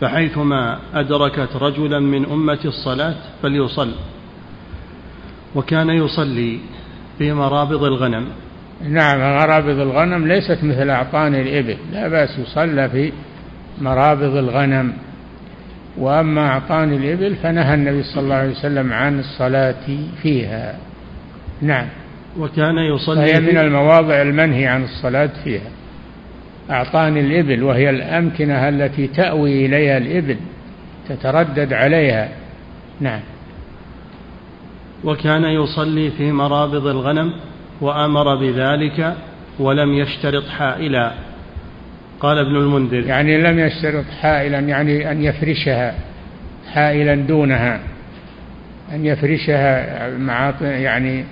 [0.00, 3.92] فحيثما أدركت رجلا من أمة الصلاة فليصل.
[5.56, 6.58] وكان يصلي
[7.18, 8.26] في مرابض الغنم.
[8.88, 11.76] نعم مرابض الغنم ليست مثل أعطان الإبل.
[11.92, 13.12] لا بأس يصلى في
[13.80, 14.92] مرابض الغنم.
[15.98, 19.86] وأما أعطان الإبل فنهى النبي صلى الله عليه وسلم عن الصلاة
[20.22, 20.76] فيها.
[21.62, 21.86] نعم.
[22.38, 25.70] وكان يصلي هي من المواضع المنهي عن الصلاة فيها.
[26.70, 30.36] أعطان الإبل وهي الأمكنة التي تأوي إليها الإبل
[31.08, 32.28] تتردد عليها.
[33.00, 33.20] نعم.
[35.04, 37.32] وكان يصلي في مرابض الغنم
[37.80, 39.16] وأمر بذلك
[39.58, 41.12] ولم يشترط حائلا.
[42.20, 43.06] قال ابن المنذر.
[43.06, 45.94] يعني لم يشترط حائلا يعني أن يفرشها
[46.72, 47.80] حائلا دونها
[48.92, 51.24] أن يفرشها مع يعني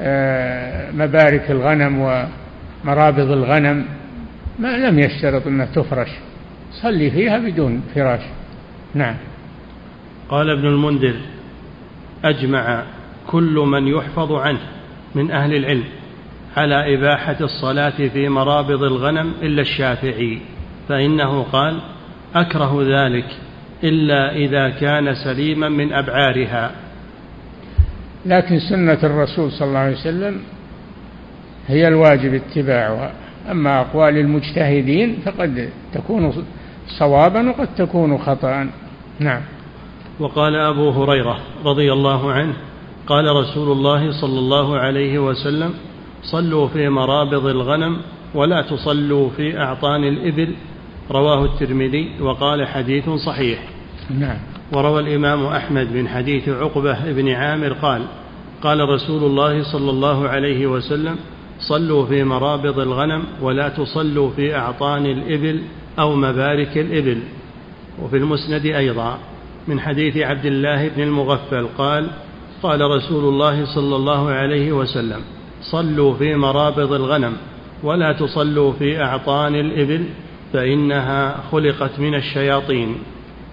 [0.00, 1.98] آه، مبارك الغنم
[2.84, 3.84] ومرابض الغنم.
[4.58, 6.08] ما لم يشترط أنها تفرش
[6.82, 8.20] صلي فيها بدون فراش.
[8.94, 9.14] نعم.
[10.28, 11.16] قال ابن المنذر.
[12.24, 12.82] أجمع.
[13.26, 14.60] كل من يحفظ عنه
[15.14, 15.84] من أهل العلم
[16.56, 20.38] على إباحة الصلاة في مرابض الغنم إلا الشافعي
[20.88, 21.80] فإنه قال
[22.34, 23.26] أكره ذلك
[23.84, 26.70] إلا إذا كان سليما من أبعارها.
[28.26, 30.40] لكن سنة الرسول صلى الله عليه وسلم
[31.66, 33.12] هي الواجب اتباعها.
[33.50, 36.44] أما أقوال المجتهدين فقد تكون
[36.98, 38.70] صوابا وقد تكون خطأ
[39.20, 39.40] نعم.
[40.20, 42.54] وقال أبو هريرة رضي الله عنه
[43.06, 45.74] قال رسول الله صلى الله عليه وسلم
[46.22, 47.96] صلوا في مرابض الغنم
[48.34, 50.54] ولا تصلوا في أعطان الإبل.
[51.10, 53.58] رواه الترمذي وقال حديث صحيح.
[54.18, 54.38] نعم.
[54.72, 58.02] وروى الإمام أحمد من حديث عقبة بن عامر قال
[58.62, 61.16] قال رسول الله صلى الله عليه وسلم
[61.60, 65.62] صلوا في مرابض الغنم ولا تصلوا في أعطان الإبل
[65.98, 67.18] أو مبارك الإبل.
[68.02, 69.18] وفي المسند أيضا
[69.68, 72.10] من حديث عبد الله بن المغفل قال
[72.62, 75.20] قال رسول الله صلى الله عليه وسلم
[75.62, 77.32] صلوا في مرابض الغنم
[77.82, 80.04] ولا تصلوا في أعطان الإبل
[80.52, 82.94] فإنها خلقت من الشياطين.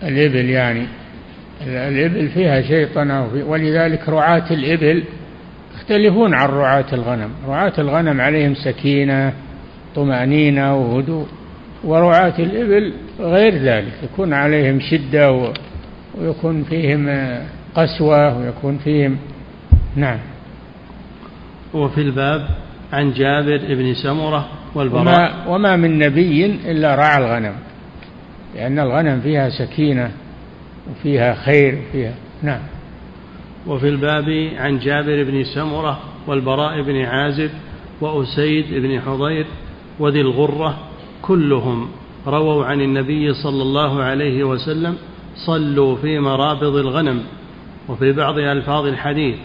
[0.03, 0.87] الإبل يعني
[1.67, 5.03] الإبل فيها شيطنة ولذلك رعاة الإبل
[5.75, 7.29] يختلفون عن رعاة الغنم.
[7.47, 9.33] رعاة الغنم عليهم سكينة
[9.95, 11.25] طمأنينة وهدوء.
[11.83, 15.53] ورعاة الإبل غير ذلك يكون عليهم شدة
[16.17, 17.09] ويكون فيهم
[17.75, 19.17] قسوة ويكون فيهم.
[19.95, 20.19] نعم.
[21.73, 22.47] وفي الباب
[22.93, 25.01] عن جابر بن سمرة والبراء.
[25.01, 27.55] وما, وما من نبي إلا رعى الغنم
[28.55, 30.11] لأن الغنم فيها سكينة
[30.91, 32.13] وفيها خير وفيها
[32.43, 32.61] نعم.
[33.67, 37.49] وفي الباب عن جابر بن سمرة والبراء بن عازب
[38.01, 39.45] وأسيد بن حضير
[39.99, 40.77] وذي الغرة
[41.21, 41.89] كلهم
[42.27, 44.97] رووا عن النبي صلى الله عليه وسلم
[45.35, 47.23] صلوا في مرابض الغنم.
[47.89, 49.35] وفي بعض ألفاظ الحديث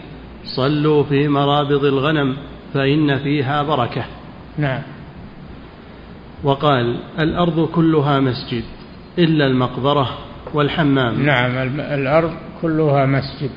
[0.45, 2.37] صلوا في مرابض الغنم
[2.73, 4.03] فإن فيها بركة.
[4.57, 4.81] نعم.
[6.43, 8.63] وقال الأرض كلها مسجد
[9.19, 10.09] إلا المقبرة
[10.53, 11.25] والحمام.
[11.25, 13.49] نعم الأرض كلها مسجد.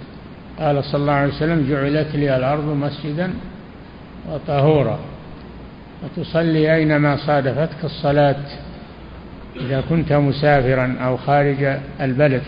[0.59, 3.33] قال صلى الله عليه وسلم جعلت لي الأرض مسجدا
[4.31, 4.99] وطهورا
[6.05, 8.45] وتصلي أينما صادفتك الصلاة
[9.61, 12.43] إذا كنت مسافرا أو خارج البلد.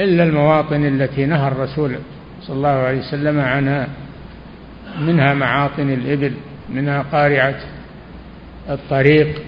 [0.00, 1.96] إلا المواطن التي نهى الرسول
[2.42, 3.88] صلى الله عليه وسلم عنها
[5.00, 6.32] منها معاطن الإبل
[6.68, 7.60] منها قارعة
[8.70, 9.42] الطريق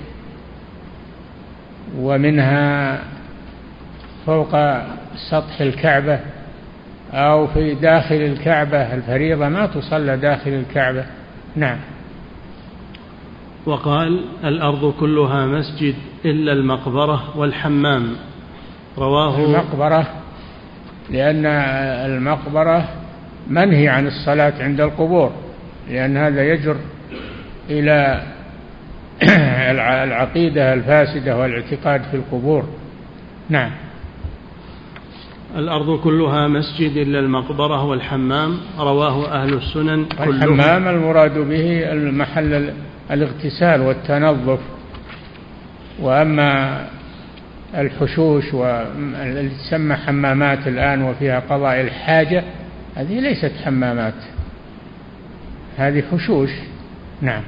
[1.98, 2.98] ومنها
[4.26, 4.50] فوق
[5.30, 6.20] سطح الكعبة
[7.12, 11.04] أو في داخل الكعبة الفريضة ما تصلى داخل الكعبة.
[11.56, 11.78] نعم.
[13.66, 15.94] وقال الأرض كلها مسجد
[16.24, 18.16] إلا المقبرة والحمام.
[18.98, 20.06] رواه المقبرة
[21.10, 21.46] لأن
[22.10, 22.88] المقبرة
[23.48, 25.32] منهي عن الصلاة عند القبور
[25.90, 26.76] لأن هذا يجر
[27.70, 28.22] إلى
[30.04, 32.64] العقيدة الفاسدة والاعتقاد في القبور.
[33.48, 33.70] نعم.
[35.56, 40.30] الأرض كلها مسجد إلا المقبرة والحمام رواه أهل السنن كلهم.
[40.30, 42.72] الحمام المراد به المحل
[43.10, 44.58] الاغتسال والتنظف.
[46.00, 46.84] وأما
[47.74, 52.44] الحشوش والتي تسمى حمامات الآن وفيها قضاء الحاجة
[52.96, 54.14] هذه ليست حمامات.
[55.76, 56.50] هذه حشوش.
[57.22, 57.42] نعم.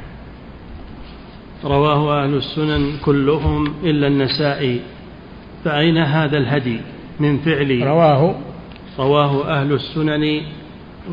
[1.65, 4.81] رواه أهل السنن كلهم إلا النسائي.
[5.65, 6.81] فأين هذا الهدي
[7.21, 8.35] من فعل رواه.
[8.99, 10.43] رواه أهل السنن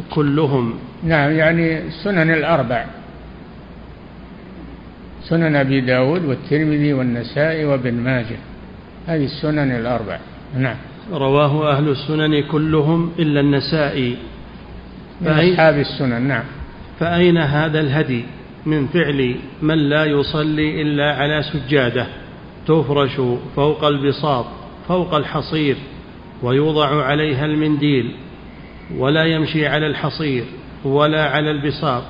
[0.09, 0.73] كلهم.
[1.03, 2.85] نعم يعني السنن الأربع.
[5.23, 8.37] سنن أبي داود والترمذي والنسائي وابن ماجه.
[9.07, 10.19] هذه السنن الأربع.
[10.57, 10.75] نعم.
[11.11, 14.17] رواه أهل السنن كلهم إلا النسائي.
[15.21, 16.43] من أصحاب السنن نعم.
[16.99, 18.23] فأين هذا الهدي
[18.65, 22.07] من فعل من لا يصلي إلا على سجادة؟
[22.67, 23.21] تفرش
[23.55, 24.45] فوق البساط
[24.87, 25.75] فوق الحصير
[26.43, 28.11] ويوضع عليها المنديل
[28.97, 30.43] ولا يمشي على الحصير
[30.85, 32.03] ولا على البساط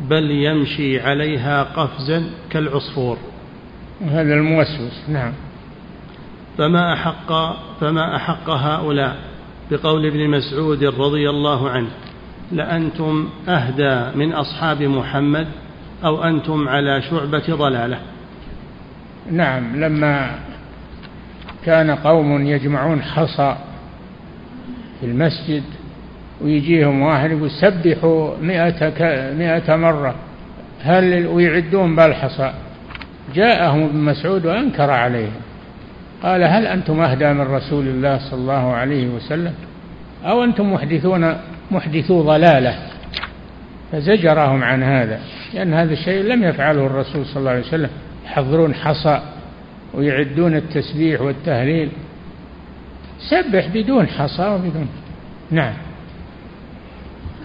[0.00, 3.18] بل يمشي عليها قفزا كالعصفور.
[4.08, 5.32] هذا الموسوس نعم.
[6.58, 7.32] فما أحق
[7.80, 9.16] فما أحق هؤلاء
[9.70, 11.88] بقول ابن مسعود رضي الله عنه
[12.52, 15.46] لأنتم أهدى من أصحاب محمد
[16.04, 17.98] أو أنتم على شعبة ضلالة.
[19.30, 20.30] نعم لما
[21.64, 23.56] كان قوم يجمعون حصى
[25.00, 25.62] في المسجد
[26.40, 28.92] ويجيهم واحد يقول سبحوا مئة,
[29.34, 30.14] مئة مرة
[30.82, 32.52] هل ويعدون بالحصى؟
[33.34, 35.40] جاءهم ابن مسعود وأنكر عليهم.
[36.24, 39.54] قال هل أنتم أهدى من رسول الله صلى الله عليه وسلم؟
[40.24, 41.34] أو أنتم محدثون
[41.70, 42.78] محدثو ضلالة؟
[43.92, 45.20] فزجرهم عن هذا
[45.54, 47.90] لأن هذا الشيء لم يفعله الرسول صلى الله عليه وسلم.
[48.26, 49.22] يحضرون حصى
[49.94, 51.88] ويعدون التسبيح والتهليل.
[53.30, 54.88] سبح بدون حصى وبدون.
[55.50, 55.74] نعم.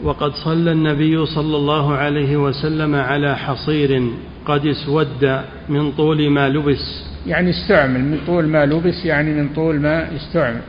[0.04, 4.04] وقد صلى النبي صلى الله عليه وسلم على حصير
[4.46, 7.09] قد اسود من طول ما لبس.
[7.28, 10.62] يعني استعمل من طول ما لبس يعني من طول ما استعمل.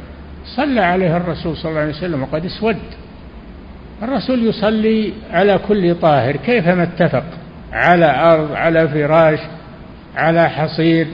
[0.56, 2.76] صلى عليه الرسول صلى الله عليه وسلم وقد اسود.
[4.02, 7.24] الرسول يصلي على كل طاهر كيفما اتفق؟
[7.72, 9.38] على أرض على فراش
[10.16, 11.06] على حصير.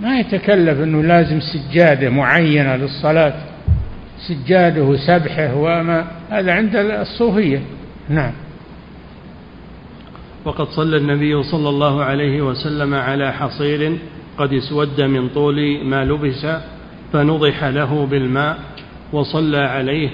[0.00, 3.34] ما يتكلف أنه لازم سجادة معينة للصلاة
[4.28, 7.60] سجاده وسبحه وما هذا عند الصوفية.
[8.08, 8.32] نعم.
[10.44, 13.98] وقد صلى النبي صلى الله عليه وسلم على حصير
[14.38, 16.46] قد اسود من طول ما لبس
[17.12, 18.58] فنضح له بالماء
[19.12, 20.10] وصلى عليه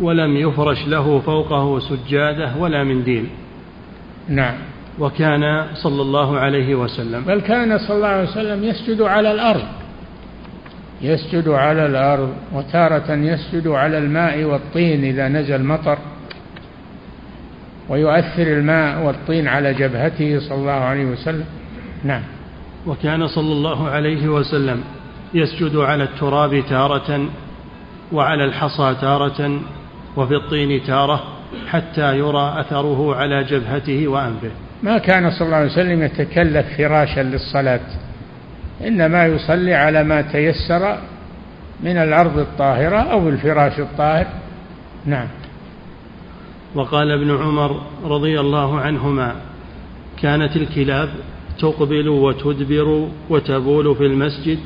[0.00, 3.26] ولم يفرش له فوقه سجادة ولا منديل
[4.28, 4.54] نعم.
[4.98, 7.24] وكان صلى الله عليه وسلم.
[7.24, 9.64] بل كان صلى الله عليه وسلم يسجد على الأرض.
[11.02, 15.98] يسجد على الأرض وتارة يسجد على الماء والطين إذا نزل مطر.
[17.88, 21.44] ويؤثر الماء والطين على جبهته صلى الله عليه وسلم.
[22.04, 22.22] نعم.
[22.86, 24.80] وكان صلى الله عليه وسلم
[25.34, 27.28] يسجد على التراب تارة
[28.12, 29.60] وعلى الحصى تارة
[30.16, 31.24] وفي الطين تارة
[31.68, 34.50] حتى يرى أثره على جبهته وأنفه.
[34.82, 37.80] ما كان صلى الله عليه وسلم يتكلف فراشا للصلاة
[38.86, 40.98] إنما يصلي على ما تيسر
[41.80, 44.26] من الأرض الطاهرة أو الفراش الطاهر.
[45.06, 45.26] نعم.
[46.74, 49.34] وقال ابن عمر رضي الله عنهما
[50.22, 51.08] كانت الكلاب
[51.58, 54.58] تقبل وتدبر وتبول في المسجد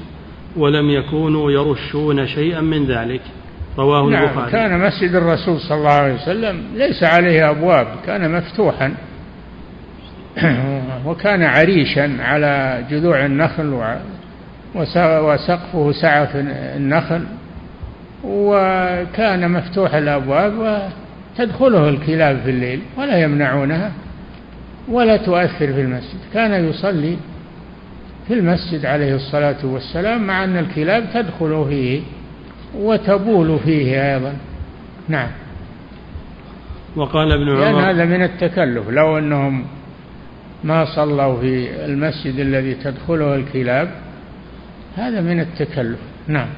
[0.57, 3.21] ولم يكونوا يرشون شيئا من ذلك.
[3.79, 4.53] رواه نعم البخاري.
[4.53, 8.95] كان مسجد الرسول صلى الله عليه وسلم ليس عليه أبواب كان مفتوحا.
[11.07, 13.99] وكان عريشا على جذوع النخل
[14.75, 16.37] وسقفه سعف
[16.77, 17.25] النخل
[18.25, 20.91] وكان مفتوح الأبواب
[21.39, 23.93] وتدخله الكلاب في الليل ولا يمنعونها
[24.89, 26.19] ولا تؤثر في المسجد.
[26.35, 27.17] كان يصلي
[28.29, 32.01] في المسجد عليه الصلاة والسلام مع أن الكلاب تدخل فيه
[32.75, 34.37] وتبول فيه أيضا.
[35.09, 35.29] نعم.
[36.97, 38.89] وقال ابن عمر لأن هذا من التكلف.
[38.89, 39.65] لو أنهم
[40.65, 43.91] ما صلوا في المسجد الذي تدخله الكلاب
[44.97, 45.99] هذا من التكلف.
[46.29, 46.49] نعم.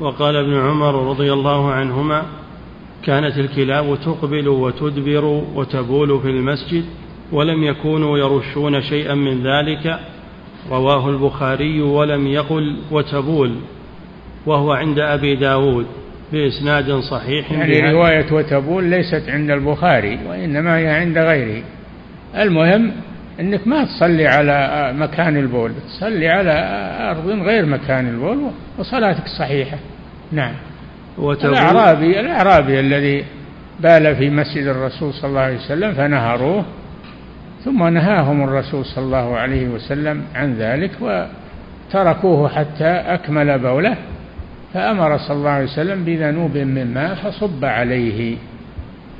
[0.00, 2.41] وقال ابن عمر رضي الله عنهما
[3.04, 5.24] كانت الكلاب تقبل وتدبر
[5.54, 6.84] وتبول في المسجد
[7.32, 9.98] ولم يكونوا يرشون شيئا من ذلك.
[10.70, 13.56] رواه البخاري ولم يقل وتبول
[14.46, 15.86] وهو عند أبي داود
[16.32, 21.62] بإسناد صحيح يعني رواية وتبول ليست عند البخاري وإنما هي عند غيره.
[22.36, 22.92] المهم
[23.40, 26.52] أنك ما تصلي على مكان البول تصلي على
[27.10, 28.38] أرض غير مكان البول
[28.78, 29.78] وصلاتك صحيحة.
[30.32, 30.54] نعم.
[31.18, 33.24] الأعرابي الأعرابي الذي
[33.80, 36.64] بال في مسجد الرسول صلى الله عليه وسلم فنهروه
[37.64, 43.96] ثم نهاهم الرسول صلى الله عليه وسلم عن ذلك وتركوه حتى أكمل بوله
[44.74, 48.36] فأمر صلى الله عليه وسلم بذنوب من ماء فصب عليه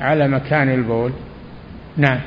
[0.01, 1.13] على مكان البول.
[1.97, 2.21] نعم.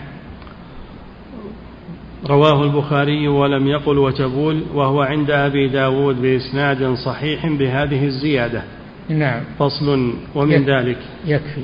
[2.29, 8.63] رواه البخاري ولم يقل وتبول وهو عند أبي داود بإسناد صحيح بهذه الزيادة.
[9.09, 9.43] نعم.
[9.59, 10.97] فصل ومن يكفي ذلك.
[11.25, 11.63] يكفي.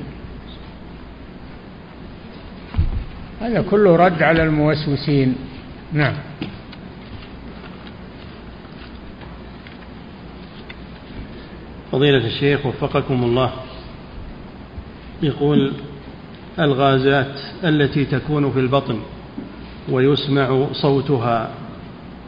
[3.42, 5.36] هذا كله رد على الموسوسين.
[5.94, 6.14] نعم.
[11.92, 13.52] فضيلة الشيخ وفقكم الله.
[15.24, 15.74] يقول
[16.60, 19.00] الغازات التي تكون في البطن
[19.90, 21.52] ويسمع صوتها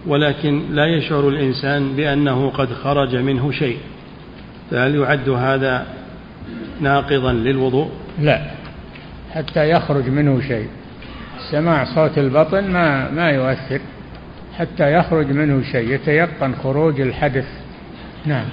[0.07, 3.78] ولكن لا يشعر الإنسان بأنه قد خرج منه شيء.
[4.74, 5.86] فهل يعد هذا
[6.82, 7.89] ناقضا للوضوء؟
[8.21, 8.41] لا.
[9.32, 10.67] حتى يخرج منه شيء.
[11.51, 13.80] سماع صوت البطن ما ما يؤثر.
[14.57, 17.45] حتى يخرج منه شيء يتيقن خروج الحدث.
[18.26, 18.45] نعم.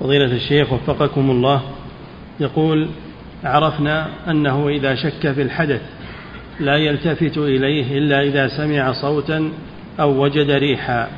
[0.00, 1.62] فضيلة الشيخ وفقكم الله.
[2.40, 2.88] يقول
[3.44, 5.82] عرفنا أنه إذا شك في الحدث
[6.60, 9.50] لا يلتفت إليه إلا إذا سمع صوتا
[10.00, 11.08] أو وجد ريحا.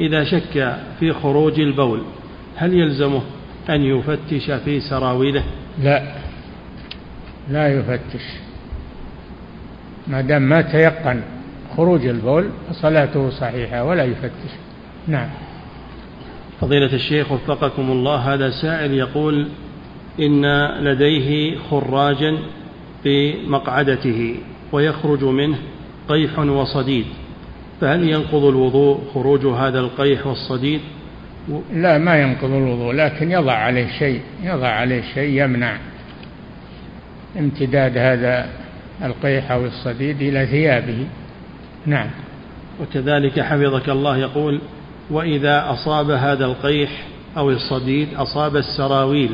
[0.00, 2.02] إذا شك في خروج البول
[2.60, 3.22] هل يلزمه
[3.70, 5.44] أن يفتش في سراويله؟
[5.82, 6.02] لا.
[7.50, 8.22] لا يفتش.
[10.06, 11.20] ما دام ما تيقن
[11.76, 14.50] خروج البول فصلاته صحيحة ولا يفتش.
[15.08, 15.28] نعم.
[16.60, 19.48] فضيلة الشيخ وفقكم الله هذا سائل يقول
[20.20, 22.38] إن لديه خراجا
[23.02, 24.34] في مقعدته
[24.72, 25.58] ويخرج منه
[26.08, 27.06] قيح وصديد
[27.80, 30.80] فهل ينقض الوضوء خروج هذا القيح والصديد؟
[31.74, 35.76] لا ما ينقض الوضوء لكن يضع عليه شيء يضع عليه شيء يمنع
[37.38, 38.48] امتداد هذا
[39.02, 41.06] القيح أو الصديد إلى ثيابه.
[41.86, 42.10] نعم.
[42.80, 44.60] وكذلك حفظك الله يقول
[45.10, 46.90] وإذا أصاب هذا القيح
[47.36, 49.30] أو الصديد أصاب السراويل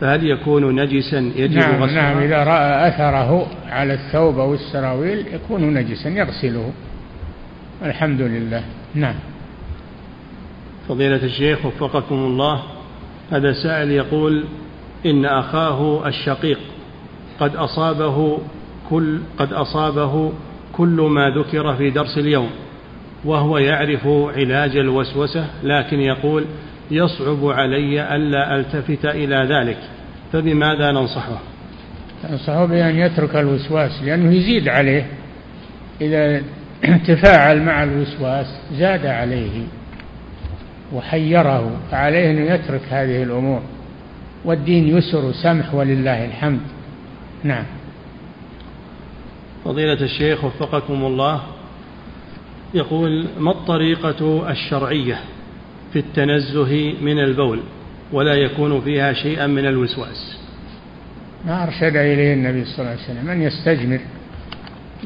[0.00, 2.18] فهل يكون نجسا؟ يجب نعم غسله؟ نعم.
[2.18, 6.72] إذا رأى أثره على الثوب أو السراويل يكون نجسا يغسله.
[7.84, 8.62] الحمد لله.
[8.94, 9.14] نعم.
[10.88, 12.62] فضيلة الشيخ وفقكم الله
[13.30, 14.44] هذا سائل يقول
[15.06, 16.58] إن أخاه الشقيق
[17.40, 18.38] قد أصابه
[18.90, 20.32] كل قد أصابه
[20.72, 22.50] كل ما ذكر في درس اليوم
[23.24, 26.44] وهو يعرف علاج الوسوسة لكن يقول
[26.90, 29.78] يصعب علي ألا ألتفت إلى ذلك
[30.32, 31.38] فبماذا ننصحه؟
[32.30, 35.06] ننصحه بأن يترك الوسواس لأنه يزيد عليه
[36.00, 36.42] إذا
[37.08, 39.62] تفاعل مع الوسواس زاد عليه.
[40.94, 43.62] وحيره فعليه أن يترك هذه الأمور.
[44.44, 46.60] والدين يسر وسمح ولله الحمد.
[47.44, 47.64] نعم.
[49.64, 51.42] فضيلة الشيخ وفقكم الله
[52.74, 55.20] يقول ما الطريقة الشرعية
[55.92, 57.60] في التنزه من البول
[58.12, 60.38] ولا يكون فيها شيئا من الوسواس؟
[61.46, 64.00] ما أرشد إليه النبي صلى الله عليه وسلم أن يستجمر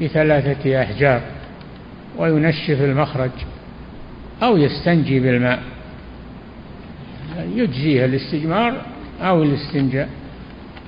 [0.02, 1.20] بثلاثة أحجار
[2.18, 3.30] وينشف المخرج
[4.42, 5.62] أو يستنجي بالماء.
[7.56, 8.74] يجزيه الاستجمار
[9.20, 10.08] أو الاستنجاء.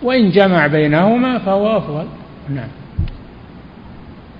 [0.03, 2.07] وإن جمع بينهما فهو أفضل.
[2.49, 2.69] نعم.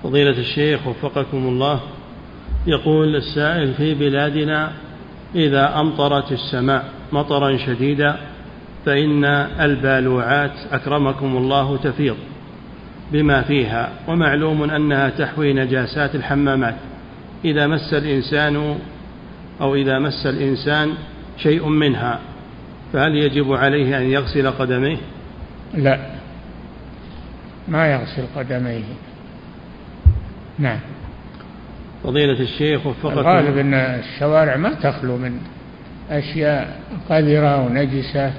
[0.03, 1.79] فضيلة الشيخ وفقكم الله
[2.67, 4.71] يقول السائل في بلادنا
[5.35, 8.17] إذا أمطرت السماء مطرا شديدا
[8.85, 9.25] فإن
[9.59, 12.15] البالوعات أكرمكم الله تفيض
[13.11, 16.75] بما فيها ومعلوم أنها تحوي نجاسات الحمامات.
[17.45, 18.77] إذا مس الإنسان
[19.61, 20.93] أو إذا مس الإنسان
[21.43, 22.19] شيء منها
[22.93, 24.97] فهل يجب عليه أن يغسل قدميه؟
[25.73, 25.99] لا.
[27.67, 28.83] ما يغسل قدميه.
[30.59, 30.79] نعم.
[32.03, 33.19] فضيلة الشيخ وفقكم.
[33.19, 35.39] الغالب أن الشوارع ما تخلو من
[36.09, 36.79] أشياء
[37.09, 38.33] قذرة ونجسة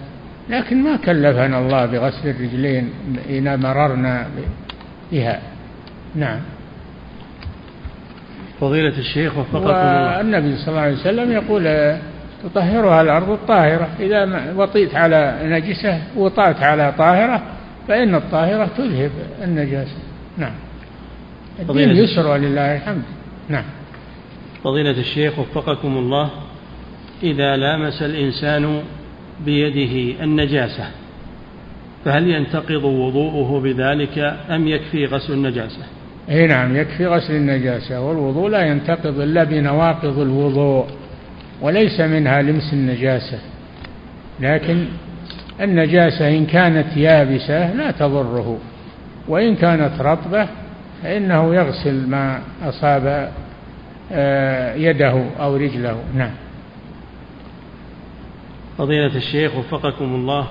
[0.50, 2.90] لكن ما كلفنا الله بغسل الرجلين
[3.28, 4.26] إذا مررنا
[5.12, 5.40] بها.
[6.14, 6.40] نعم.
[8.60, 10.18] فضيلة الشيخ وفقكم الله.
[10.18, 11.66] والنبي صلى الله عليه وسلم يقول
[12.44, 13.88] تطهرها الأرض الطاهرة.
[14.00, 17.42] إذا وطيت على نجسة وطأت على طاهرة
[17.88, 19.10] فإن الطاهرة تذهب
[19.44, 19.96] النجاسة.
[20.38, 20.54] نعم.
[21.60, 23.02] الدين يسر ولله الحمد.
[23.48, 23.64] نعم.
[24.64, 26.30] فضيلة الشيخ وفقكم الله
[27.22, 28.82] إذا لامس الإنسان
[29.44, 30.84] بيده النجاسة
[32.04, 34.18] فهل ينتقض وضوءه بذلك
[34.50, 35.82] أم يكفي غسل النجاسة؟
[36.30, 40.86] أي نعم يكفي غسل النجاسة والوضوء لا ينتقض إلا بنواقض الوضوء.
[41.60, 43.38] وليس منها لمس النجاسة.
[44.40, 44.84] لكن
[45.60, 48.58] النجاسة إن كانت يابسة لا تضره
[49.28, 50.48] وإن كانت رطبة
[51.02, 53.32] فإنه يغسل ما أصاب
[54.12, 56.02] آه، يده أو رجله.
[56.14, 56.30] نعم.
[58.78, 60.46] فضيلة الشيخ وفقكم الله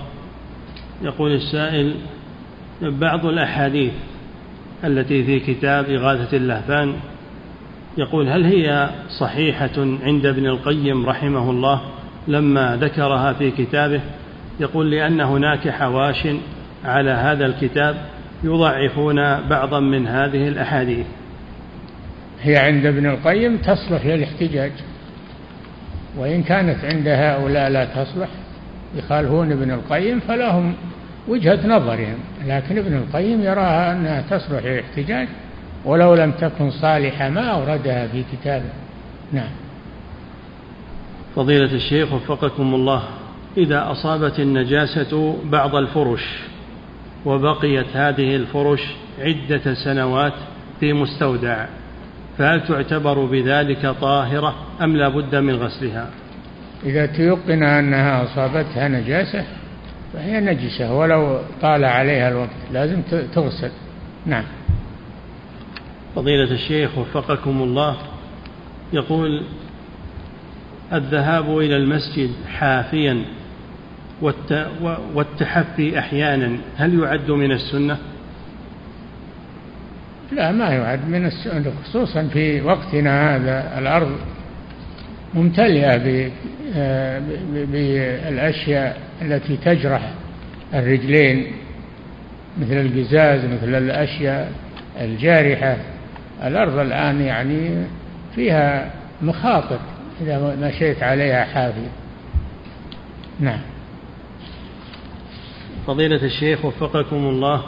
[1.01, 1.95] يقول السائل
[2.82, 3.93] بعض الأحاديث
[4.84, 6.95] التي في كتاب إغاثة اللهفان
[7.99, 8.89] يقول هل هي
[9.19, 9.69] صحيحة
[10.03, 11.81] عند ابن القيم رحمه الله
[12.27, 14.01] لما ذكرها في كتابه؟
[14.59, 16.27] يقول لأن هناك حواش
[16.85, 17.95] على هذا الكتاب
[18.43, 19.15] يضعفون
[19.49, 21.05] بعضا من هذه الأحاديث.
[22.41, 24.71] هي عند ابن القيم تصلح للاحتجاج
[26.17, 28.29] وإن كانت عند هؤلاء لا تصلح
[28.95, 30.73] يخالفون ابن القيم فلهم
[31.27, 35.27] وجهة نظرهم لكن ابن القيم يراها أنها تصلح للاحتجاج
[35.86, 38.69] ولو لم تكن صالحة ما أوردها في كتابه.
[39.32, 39.49] نعم.
[41.36, 43.03] فضيلة الشيخ وفقكم الله
[43.57, 46.39] إذا أصابت النجاسة بعض الفرش
[47.25, 48.82] وبقيت هذه الفرش
[49.19, 50.34] عدة سنوات
[50.80, 51.65] في مستودع
[52.38, 56.09] فهل تعتبر بذلك طاهرة أم لا بد من غسلها؟
[56.86, 59.43] إذا تيقن أنها أصابتها نجاسة
[60.13, 63.01] فهي نجسة ولو طال عليها الوقت لازم
[63.34, 63.71] تغسل.
[64.25, 64.43] نعم.
[66.20, 67.97] فضيلة الشيخ وفقكم الله
[68.93, 69.43] يقول
[70.93, 73.26] الذهاب إلى المسجد حافيا
[75.15, 77.97] والتحفي أحيانا هل يعد من السنة؟
[80.32, 84.17] لا ما يعد من السنة خصوصا في وقتنا هذا الأرض
[85.34, 85.97] ممتلئة
[87.53, 90.13] بالأشياء التي تجرح
[90.74, 91.51] الرجلين
[92.61, 94.51] مثل القزاز مثل الأشياء
[95.01, 95.78] الجارحة
[96.43, 97.85] الأرض الآن يعني
[98.35, 99.79] فيها مخاطر
[100.21, 101.89] إذا مشيت عليها حافية
[103.39, 103.59] نعم.
[105.87, 107.63] فضيلة الشيخ وفقكم الله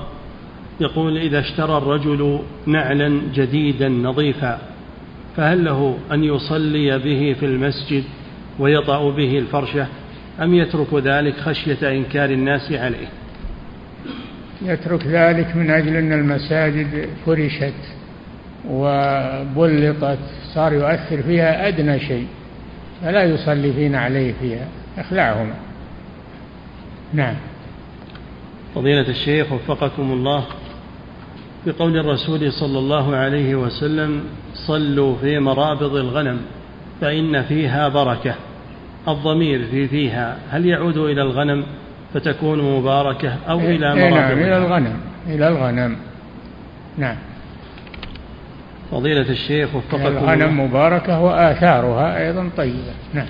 [0.79, 4.59] يقول إذا اشترى الرجل نعلا جديدا نظيفا
[5.37, 8.03] فهل له أن يصلي به في المسجد
[8.59, 9.87] ويطأ به الفرشة
[10.41, 13.07] أم يترك ذلك خشية إنكار الناس عليه؟
[14.61, 17.73] يترك ذلك من أجل أن المساجد فرشت.
[18.69, 20.19] وبلطت
[20.53, 22.27] صار يؤثر فيها أدنى شيء
[23.01, 25.53] فلا يصلي فينا عليه فيها اخلعهما
[27.13, 27.35] نعم.
[28.75, 30.45] فضيلة الشيخ وفقكم الله
[31.63, 36.41] في قول الرسول صلى الله عليه وسلم صلوا في مرابض الغنم
[37.01, 38.35] فإن فيها بركة.
[39.07, 41.63] الضمير في فيها هل يعود إلى الغنم
[42.13, 44.93] فتكون مباركة أو إيه إلى مرابض نعم إلى الغنم
[45.27, 45.95] إلى الغنم.
[46.97, 47.15] نعم.
[48.91, 52.93] فضيلة الشيخ وفقكم الغنم مباركة وآثارها أيضا طيبة.
[53.13, 53.25] نعم.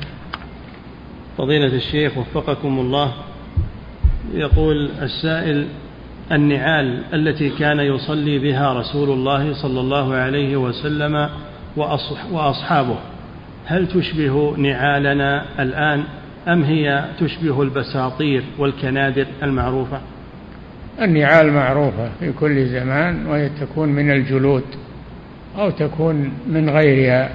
[1.37, 3.13] فضيلة الشيخ وفقكم الله
[4.33, 5.67] يقول السائل
[6.31, 11.29] النعال التي كان يصلي بها رسول الله صلى الله عليه وسلم
[12.31, 12.97] وأصحابه
[13.65, 16.03] هل تشبه نعالنا الآن
[16.47, 20.01] أم هي تشبه البساطير والكنادر المعروفة؟
[21.01, 24.63] النعال معروفة في كل زمان وهي تكون من الجلود.
[25.57, 27.29] أو تكون من غيرها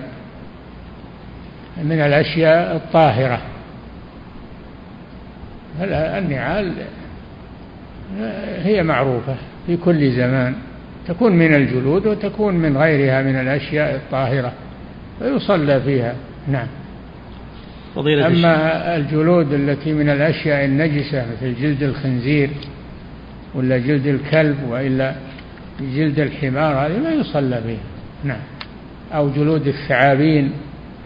[1.84, 3.40] من الأشياء الطاهرة.
[6.18, 6.72] النعال
[8.62, 9.34] هي معروفة
[9.66, 10.54] في كل زمان
[11.08, 14.52] تكون من الجلود وتكون من غيرها من الأشياء الطاهرة
[15.18, 16.14] فيصلى فيها.
[16.48, 16.66] نعم.
[17.94, 22.50] فضيلة أما الجلود التي من الأشياء النجسة مثل جلد الخنزير
[23.54, 25.14] ولا جلد الكلب وإلا
[25.80, 27.95] جلد الحمار هذه ما يصلى بها
[28.26, 28.40] نعم.
[29.12, 30.52] أو جلود الثعابين.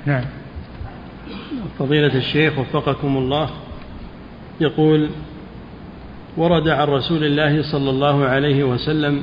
[0.07, 0.25] نعم.
[1.79, 3.51] فضيلة الشيخ وفقكم الله
[4.61, 5.09] يقول
[6.37, 9.23] ورد عن رسول الله صلى الله عليه وسلم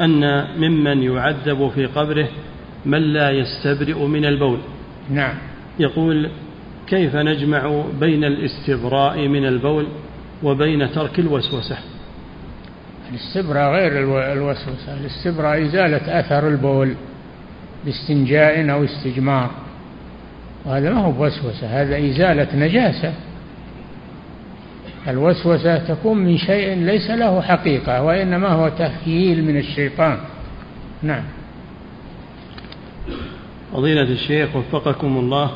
[0.00, 2.28] أن ممن يعذب في قبره
[2.86, 4.58] من لا يستبرئ من البول.
[5.10, 5.34] نعم.
[5.78, 6.30] يقول
[6.86, 9.86] كيف نجمع بين الاستبراء من البول
[10.42, 11.76] وبين ترك الوسوسة؟
[13.10, 15.00] الاستبراء غير الوسوسة.
[15.00, 16.94] الاستبراء إزالة أثر البول.
[17.86, 19.50] باستنجاء أو استجمار.
[20.64, 23.12] وهذا ما هو بوسوسة هذا إزالة نجاسة.
[25.08, 30.18] الوسوسة تكون من شيء ليس له حقيقة وإنما هو تخييل من الشيطان.
[31.02, 31.22] نعم.
[33.72, 35.50] فضيلة الشيخ وفقكم الله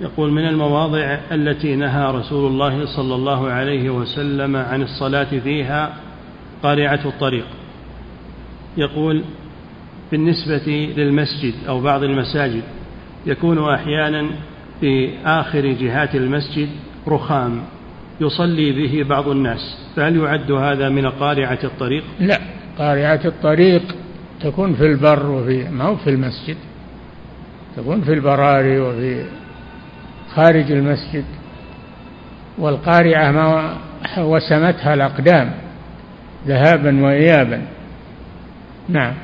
[0.00, 5.94] يقول من المواضع التي نهى رسول الله صلى الله عليه وسلم عن الصلاة فيها
[6.62, 7.46] قارعة الطريق.
[8.76, 9.24] يقول
[10.12, 12.62] بالنسبة للمسجد أو بعض المساجد
[13.26, 14.30] يكون أحيانا
[14.80, 16.68] في آخر جهات المسجد
[17.08, 17.62] رخام
[18.20, 19.78] يصلي به بعض الناس.
[19.96, 22.40] فهل يعد هذا من قارعة الطريق؟ لا
[22.78, 23.82] قارعة الطريق
[24.40, 26.56] تكون في البر وفي ما هو في المسجد
[27.76, 29.24] تكون في البراري وفي
[30.34, 31.24] خارج المسجد.
[32.58, 33.76] والقارعة ما
[34.18, 35.52] وسمتها الأقدام
[36.46, 37.62] ذهابا وإيابا.
[38.88, 39.14] نعم.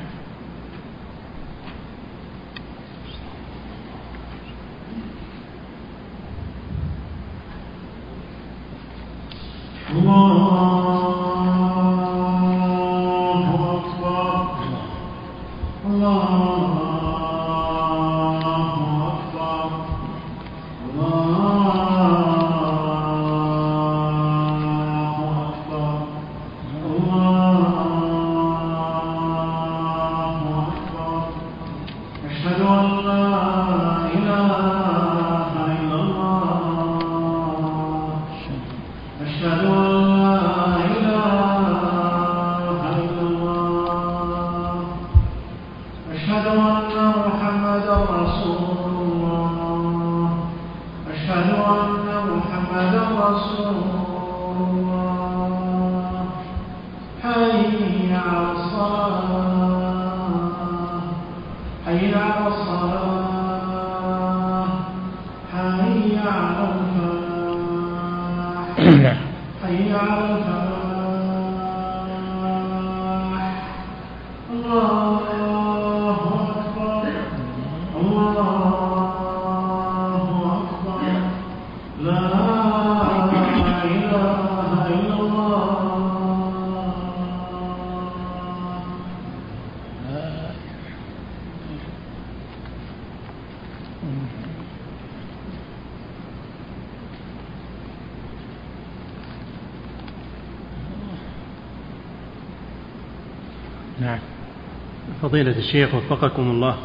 [105.35, 106.75] فضيلة الشيخ وفقكم الله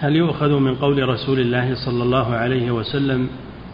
[0.00, 3.28] هل يؤخذ من قول رسول الله صلى الله عليه وسلم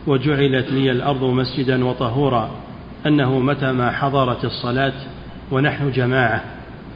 [0.07, 2.51] وجعلت لي الأرض مسجدا وطهورا
[3.07, 4.92] أنه متى ما حضرت الصلاة
[5.51, 6.44] ونحن جماعة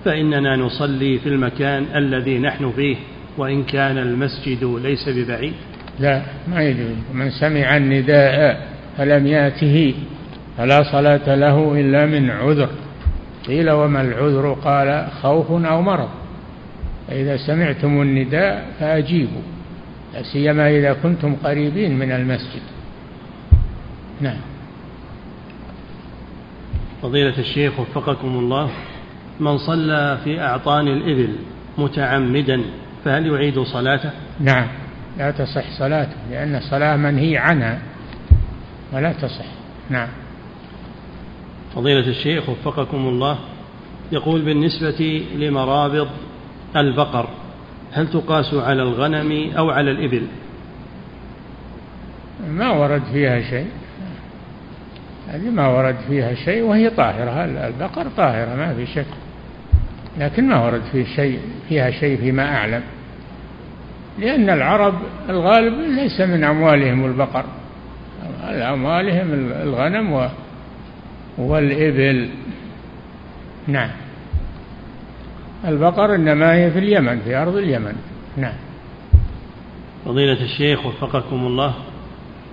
[0.04, 2.96] فإننا نصلي في المكان الذي نحن فيه
[3.38, 5.54] وإن كان المسجد ليس ببعيد
[6.00, 6.96] لا ما يجوز.
[7.14, 9.94] من سمع النداء فلم ياته
[10.58, 12.68] فلا صلاة له إلا من عذر.
[13.46, 16.19] قيل وما العذر؟ قال خوف أو مرض.
[17.10, 19.42] فإذا سمعتم النداء فأجيبوا
[20.14, 22.62] لا سيما إذا كنتم قريبين من المسجد.
[24.20, 24.40] نعم.
[27.02, 28.70] فضيلة الشيخ وفقكم الله
[29.40, 31.36] من صلى في أعطان الإبل
[31.78, 32.62] متعمدا
[33.04, 34.68] فهل يعيد صلاته؟ نعم.
[35.18, 37.78] لا تصح صلاته لأن الصلاة منهي عنها
[38.92, 39.46] ولا تصح.
[39.90, 40.08] نعم.
[41.74, 43.38] فضيلة الشيخ وفقكم الله
[44.12, 46.08] يقول بالنسبة لمرابض
[46.76, 47.28] البقر
[47.92, 50.26] هل تقاس على الغنم أو على الإبل؟
[52.48, 53.66] ما ورد فيها شيء.
[55.28, 57.44] هذه ما ورد فيها شيء وهي طاهرة.
[57.44, 59.06] البقر طاهرة ما في شك.
[60.18, 62.82] لكن ما ورد فيه شيء فيها شيء فيما أعلم.
[64.18, 64.94] لأن العرب
[65.28, 67.44] الغالب ليس من أموالهم البقر.
[68.48, 70.28] أموالهم الغنم
[71.38, 72.28] والإبل.
[73.66, 73.90] نعم.
[75.68, 77.94] البقر إنما هي في اليمن في أرض اليمن.
[78.36, 78.54] نعم.
[80.04, 81.74] فضيلة الشيخ وفقكم الله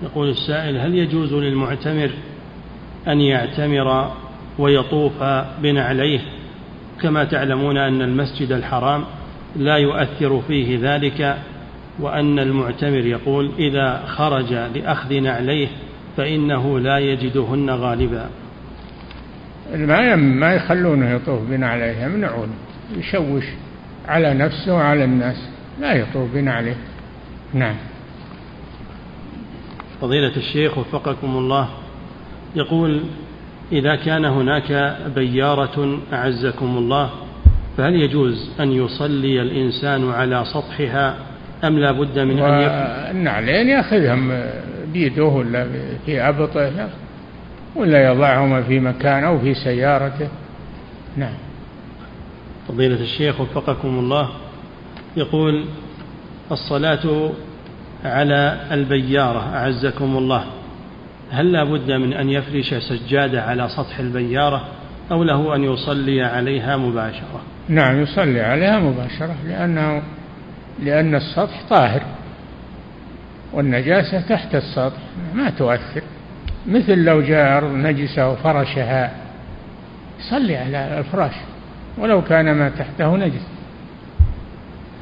[0.02, 2.10] يقول السائل هل يجوز للمعتمر
[3.08, 4.12] أن يعتمر
[4.58, 5.22] ويطوف
[5.62, 6.20] بنعليه
[7.02, 9.04] كما تعلمون أن المسجد الحرام
[9.56, 11.36] لا يؤثر فيه ذلك
[11.98, 15.68] وأن المعتمر يقول إذا خرج لأخذ نعليه
[16.16, 18.28] فإنه لا يجدهن غالبا.
[19.74, 22.48] ما ما يخلونه يطوف بنعليه يمنعون
[22.96, 23.44] يشوش
[24.08, 25.36] على نفسه وعلى الناس
[25.80, 26.76] لا يطوف بنعليه
[27.54, 27.74] نعم.
[30.00, 31.68] فضيلة الشيخ وفقكم الله
[32.56, 33.00] يقول
[33.72, 37.10] إذا كان هناك بيارة أعزكم الله
[37.76, 41.16] فهل يجوز أن يصلي الإنسان على سطحها
[41.64, 42.76] أم لا بد من أن يكون
[43.16, 44.42] النعلين يأخذهم
[44.92, 45.66] بيده ولا
[46.06, 46.88] في أبطه
[47.76, 50.28] ولا يضعهما في مكان أو في سيارته.
[51.16, 51.47] نعم.
[52.68, 54.28] فضيلة الشيخ وفقكم الله
[55.16, 55.64] يقول
[56.52, 57.30] الصلاة
[58.04, 60.44] على البيارة أعزكم الله.
[61.30, 64.68] هل لا بد من أن يفرش سجادة على سطح البيارة
[65.10, 70.02] أو له أن يصلي عليها مباشرة؟ نعم يصلي عليها مباشرة لأنه
[70.82, 72.02] لأن السطح طاهر
[73.52, 75.00] والنجاسة تحت السطح
[75.34, 76.02] ما تؤثر.
[76.66, 79.12] مثل لو جاء أرض نجسة وفرشها
[80.30, 81.34] صلي على الفراش.
[81.98, 83.46] ولو كان ما تحته نجس.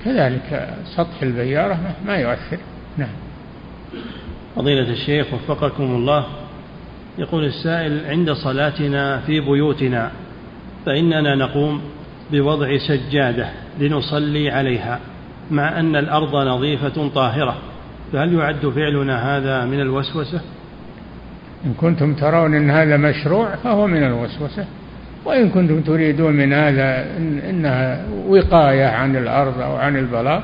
[0.04, 2.58] كذلك سطح البيارة ما يؤثر.
[2.96, 3.08] نعم.
[4.56, 6.26] فضيلة الشيخ وفقكم الله.
[7.18, 10.10] يقول السائل عند صلاتنا في بيوتنا
[10.86, 11.80] فإننا نقوم
[12.32, 13.48] بوضع سجادة
[13.80, 15.00] لنصلي عليها
[15.50, 17.56] مع أن الأرض نظيفة طاهرة.
[18.12, 20.40] فهل يعد فعلنا هذا من الوسوسة؟
[21.64, 24.66] إن كنتم ترون أن هذا مشروع فهو من الوسوسة.
[25.26, 30.42] وإن كنتم تريدون من هذا إن إنها وقاية عن الأرض أو عن البلاط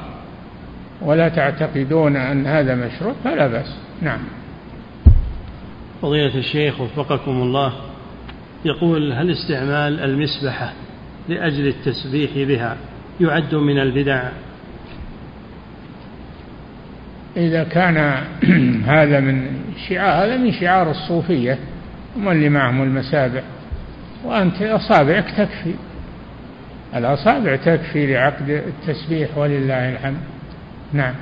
[1.00, 3.76] ولا تعتقدون أن هذا مشروع فلا بأس.
[4.02, 4.20] نعم.
[6.02, 7.72] فضيلة الشيخ وفقكم الله
[8.64, 10.72] يقول هل استعمال المسبحة
[11.28, 12.76] لأجل التسبيح بها
[13.20, 14.28] يعد من البدع؟
[17.36, 18.24] إذا كان
[18.96, 19.46] هذا من
[19.88, 21.58] شعار هذا من شعار الصوفية
[22.16, 23.42] هم اللي معهم المسابح.
[24.24, 25.74] وأنت أصابعك تكفي.
[26.94, 30.20] الأصابع تكفي لعقد التسبيح ولله الحمد.
[30.92, 31.14] نعم.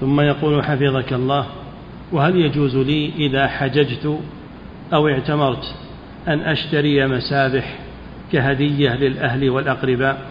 [0.00, 1.46] ثم يقول حفظك الله
[2.12, 4.20] وهل يجوز لي إذا حججت
[4.92, 5.74] أو اعتمرت
[6.28, 7.78] أن أشتري مسابح
[8.32, 10.26] كهدية للأهل والأقرباء؟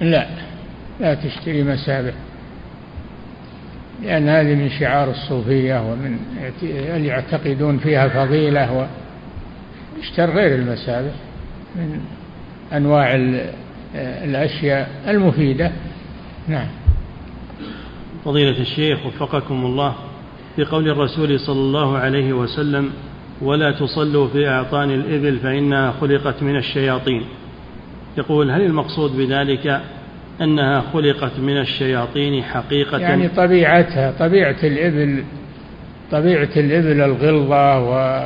[0.00, 0.26] لا
[1.00, 2.14] لا تشتري مسابح.
[4.02, 6.18] لأن هذه من شعار الصوفية ومن
[6.62, 8.88] اللي يعتقدون فيها فضيلة
[9.98, 11.12] واشتر غير المسابح
[11.76, 12.00] من
[12.72, 13.16] أنواع
[13.94, 15.72] الأشياء المفيدة.
[16.48, 16.66] نعم.
[18.24, 19.94] فضيلة الشيخ وفقكم الله
[20.56, 22.90] في قول الرسول صلى الله عليه وسلم
[23.42, 27.24] ولا تصلوا في أعطان الإبل فإنها خلقت من الشياطين.
[28.18, 29.82] يقول هل المقصود بذلك
[30.40, 32.98] أنها خلقت من الشياطين حقيقة.
[32.98, 35.24] يعني طبيعتها طبيعة الإبل
[36.10, 38.22] طبيعة الإبل الغلظة و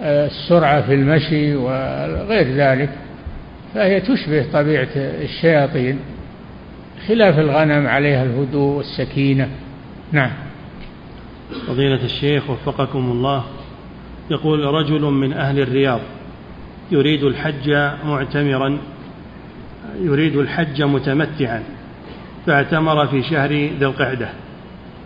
[0.00, 2.90] والسرعة في المشي وغير ذلك.
[3.74, 5.98] فهي تشبه طبيعة الشياطين
[7.08, 9.48] خلاف الغنم عليها الهدوء والسكينة.
[10.12, 10.30] نعم.
[11.66, 13.44] فضيلة الشيخ وفقكم الله
[14.30, 16.00] يقول رجل من أهل الرياض
[16.94, 17.70] يريد الحج
[18.04, 18.78] معتمرا
[20.00, 21.62] يريد الحج متمتعا
[22.46, 24.28] فاعتمر في شهر ذي القعدة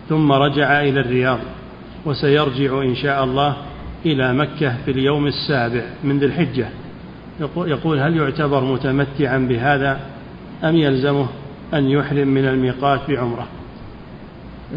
[0.09, 1.39] ثم رجع إلى الرياض
[2.05, 3.55] وسيرجع إن شاء الله
[4.05, 6.67] إلى مكة في اليوم السابع من ذي الحجة.
[7.57, 9.99] يقول هل يعتبر متمتعا بهذا
[10.63, 11.27] أم يلزمه
[11.73, 13.47] أن يحرم من الميقات بعمرة؟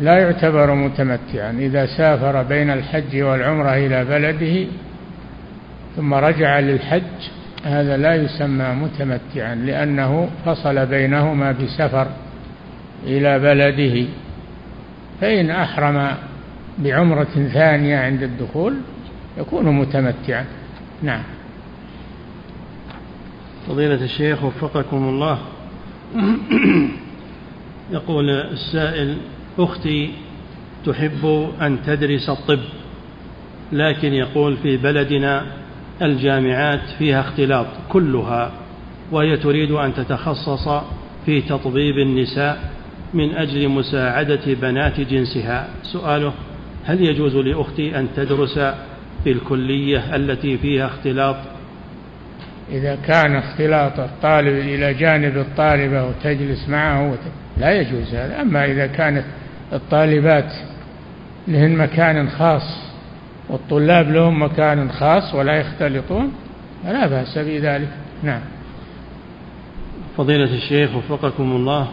[0.00, 4.66] لا يعتبر متمتعا إذا سافر بين الحج والعمرة إلى بلده
[5.96, 7.02] ثم رجع للحج
[7.64, 12.06] هذا لا يسمى متمتعا لأنه فصل بينهما بسفر
[13.06, 14.06] إلى بلده.
[15.20, 16.16] فإن أحرم
[16.78, 18.74] بعمرة ثانية عند الدخول
[19.38, 20.44] يكون متمتعا.
[21.02, 21.22] نعم.
[23.68, 25.38] فضيلة الشيخ وفقكم الله.
[27.92, 29.16] يقول السائل
[29.58, 30.10] أختي
[30.86, 32.60] تحب أن تدرس الطب
[33.72, 35.61] لكن يقول في بلدنا
[36.02, 38.52] الجامعات فيها اختلاط كلها
[39.12, 40.68] وهي تريد أن تتخصص
[41.26, 42.70] في تطبيب النساء
[43.14, 45.68] من أجل مساعدة بنات جنسها.
[45.82, 46.32] سؤاله
[46.84, 48.58] هل يجوز لأختي أن تدرس
[49.24, 51.36] في الكلية التي فيها اختلاط؟
[52.72, 57.14] إذا كان اختلاط الطالب إلى جانب الطالبة وتجلس معه
[57.58, 58.40] لا يجوز هذا.
[58.40, 59.24] أما إذا كانت
[59.72, 60.52] الطالبات
[61.48, 62.91] لهن مكان خاص
[63.52, 66.32] والطلاب لهم مكان خاص ولا يختلطون
[66.84, 67.88] فلا بأس بذلك.
[68.22, 68.40] نعم.
[70.16, 71.88] فضيلة الشيخ وفقكم الله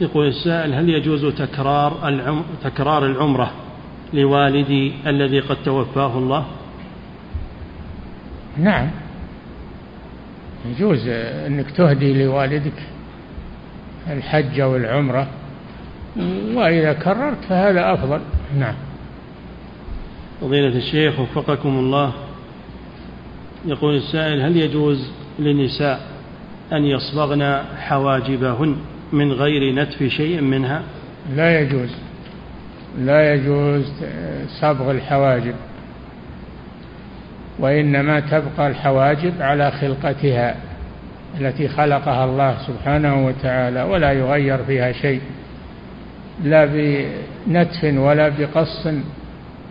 [0.00, 3.50] يقول السائل هل يجوز تكرار العم تكرار العمرة
[4.12, 6.46] لوالدي الذي قد توفاه الله؟
[8.58, 8.90] نعم.
[10.66, 11.08] يجوز
[11.46, 12.82] أنك تهدي لوالدك
[14.10, 15.26] الحج أو العمره
[16.54, 18.20] وإذا كررت فهذا أفضل.
[18.58, 18.74] نعم.
[20.40, 22.12] فضيلة الشيخ وفقكم الله.
[23.66, 26.00] يقول السائل هل يجوز للنساء
[26.72, 28.76] أن يصبغن حواجبهن
[29.12, 30.82] من غير نتف شيء منها؟
[31.36, 31.90] لا يجوز.
[32.98, 33.92] لا يجوز
[34.60, 35.54] صبغ الحواجب
[37.58, 40.56] وإنما تبقى الحواجب على خلقتها
[41.40, 45.20] التي خلقها الله سبحانه وتعالى ولا يغير فيها شيء
[46.44, 48.88] لا بنتف ولا بقص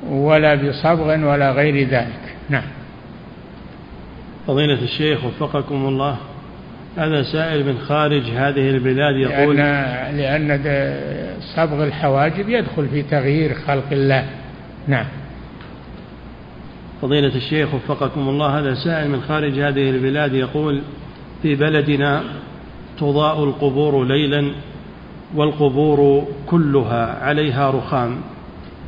[0.10, 2.36] ولا بصبغ ولا غير ذلك.
[2.50, 2.64] نعم.
[4.48, 6.18] فضيلة الشيخ وفقكم الله
[6.98, 10.60] هذا سائل من خارج هذه البلاد يقول لأن, لأن
[11.56, 14.26] صبغ الحواجب يدخل في تغيير خلق الله.
[14.88, 15.06] نعم.
[17.02, 20.82] فضيلة الشيخ وفقكم الله هذا سائل من خارج هذه البلاد يقول
[21.42, 22.24] في بلدنا
[23.00, 24.52] تضاء القبور ليلا
[25.36, 28.18] والقبور كلها عليها رخام.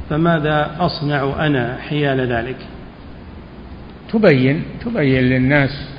[0.10, 2.58] فماذا أصنع أنا حيال ذلك؟
[4.14, 5.90] تبين تبين للناس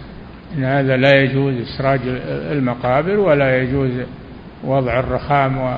[0.57, 3.91] أن هذا لا يجوز إسراج المقابر ولا يجوز
[4.65, 5.75] وضع الرخام و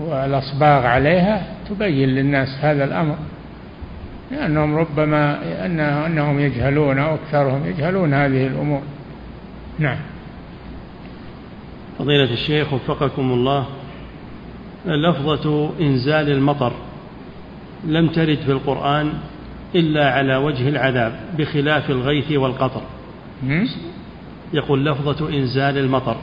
[0.00, 1.42] والأصباغ عليها.
[1.70, 3.16] تبين للناس هذا الأمر
[4.30, 5.38] لأنهم ربما
[6.06, 8.82] أنهم يجهلون أو أكثرهم يجهلون هذه الأمور.
[9.78, 9.98] نعم.
[11.98, 13.66] فضيلة الشيخ وفقكم الله.
[14.86, 16.72] لفظة إنزال المطر
[17.84, 19.12] لم ترد في القرآن
[19.74, 22.82] إلا على وجه العذاب بخلاف الغيث والقطر.
[24.52, 26.16] يقول لفظة إنزال المطر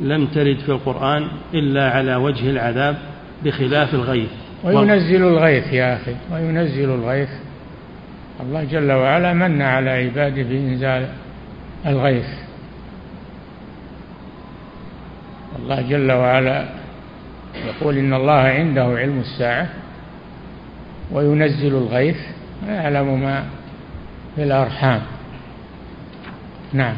[0.00, 2.98] لم ترد في القرآن إلا على وجه العذاب
[3.44, 4.30] بخلاف الغيث.
[4.64, 7.28] وينزل الغيث يا أخي وينزل الغيث.
[8.40, 11.08] الله جل وعلا من على عباده بإنزال
[11.86, 12.28] الغيث.
[15.62, 16.79] الله جل وعلا
[17.54, 19.68] يقول إن الله عنده علم الساعة
[21.12, 22.16] وينزل الغيث
[22.66, 23.44] ويعلم ما
[24.36, 25.02] في الأرحام.
[26.72, 26.96] نعم.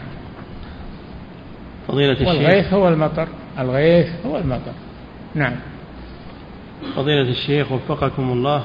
[1.89, 2.29] فضيلة الشيخ.
[2.29, 3.29] والغيث هو المطر.
[3.59, 4.73] الغيث هو المطر.
[5.35, 5.57] نعم.
[6.97, 8.63] فضيلة الشيخ وفقكم الله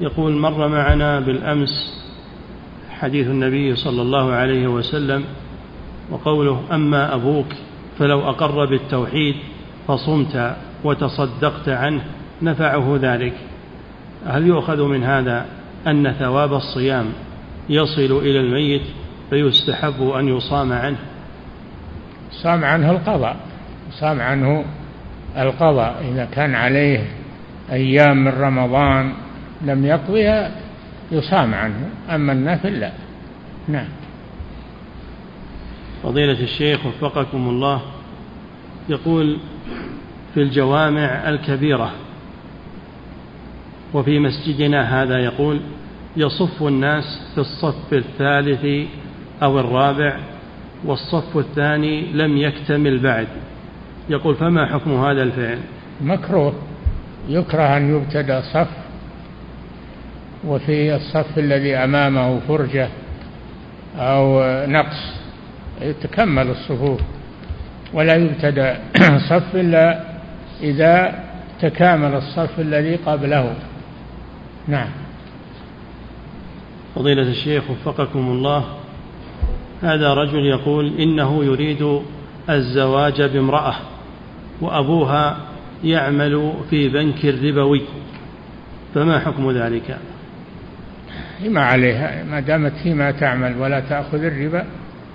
[0.00, 2.02] يقول مر معنا بالأمس
[2.90, 5.24] حديث النبي صلى الله عليه وسلم
[6.10, 7.46] وقوله أما أبوك
[7.98, 9.36] فلو أقر بالتوحيد
[9.88, 10.56] فصمت.
[10.84, 12.02] وتصدقت عنه
[12.42, 13.32] نفعه ذلك.
[14.26, 15.46] هل يؤخذ من هذا
[15.86, 17.06] أن ثواب الصيام
[17.68, 18.82] يصل إلى الميت
[19.30, 20.98] فيستحب أن يصام عنه؟
[22.30, 23.36] صام عنه القضاء.
[23.90, 24.64] صام عنه
[25.36, 26.04] القضاء.
[26.12, 27.06] إذا كان عليه
[27.72, 29.12] أيام من رمضان
[29.62, 30.50] لم يقضها
[31.12, 32.92] يصام عنه أما النفل لا.
[33.68, 33.88] نعم.
[36.02, 37.82] فضيلة الشيخ وفقكم الله
[38.88, 39.38] يقول
[40.34, 41.92] في الجوامع الكبيرة.
[43.94, 45.60] وفي مسجدنا هذا يقول
[46.16, 47.04] يصف الناس
[47.34, 48.88] في الصف الثالث
[49.42, 50.18] أو الرابع
[50.84, 53.26] والصف الثاني لم يكتمل بعد.
[54.08, 55.58] يقول فما حكم هذا الفعل؟
[56.00, 56.54] مكروه.
[57.28, 58.68] يكره أن يبتدأ صف
[60.44, 62.88] وفي الصف الذي أمامه فرجة
[63.96, 65.14] أو نقص
[66.02, 67.00] تكمل الصفوف
[67.92, 68.80] ولا يبتدأ
[69.30, 70.11] صف إلا
[70.60, 71.24] إذا
[71.60, 73.54] تكامل الصف الذي قبله.
[74.68, 74.88] نعم.
[76.94, 78.64] فضيلة الشيخ وفقكم الله
[79.82, 82.00] هذا رجل يقول إنه يريد
[82.50, 83.74] الزواج بامرأة
[84.60, 85.36] وأبوها
[85.84, 87.82] يعمل في بنك ربوي.
[88.94, 89.98] فما حكم ذلك؟
[91.48, 94.64] ما عليها ما دامت هي ما تعمل ولا تأخذ الربا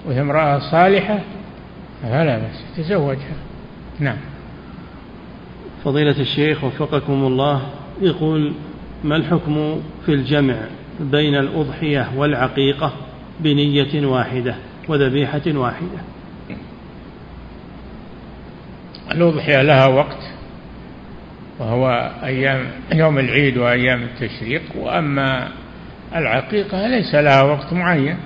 [0.06, 1.20] وهي امرأة صالحة
[2.04, 3.36] فلا بس تزوجها.
[4.00, 4.18] نعم.
[5.88, 7.62] فضيلة الشيخ وفقكم الله
[8.02, 8.54] يقول
[9.04, 10.56] ما الحكم في الجمع
[11.00, 12.94] بين الأضحية والعقيقة
[13.40, 14.56] بنية واحدة
[14.88, 16.00] وذبيحة واحدة؟
[19.12, 20.18] الأضحية لها وقت
[21.60, 25.48] وهو أيام يوم العيد وأيام التشريق وأما
[26.16, 28.18] العقيقة ليس لها وقت معين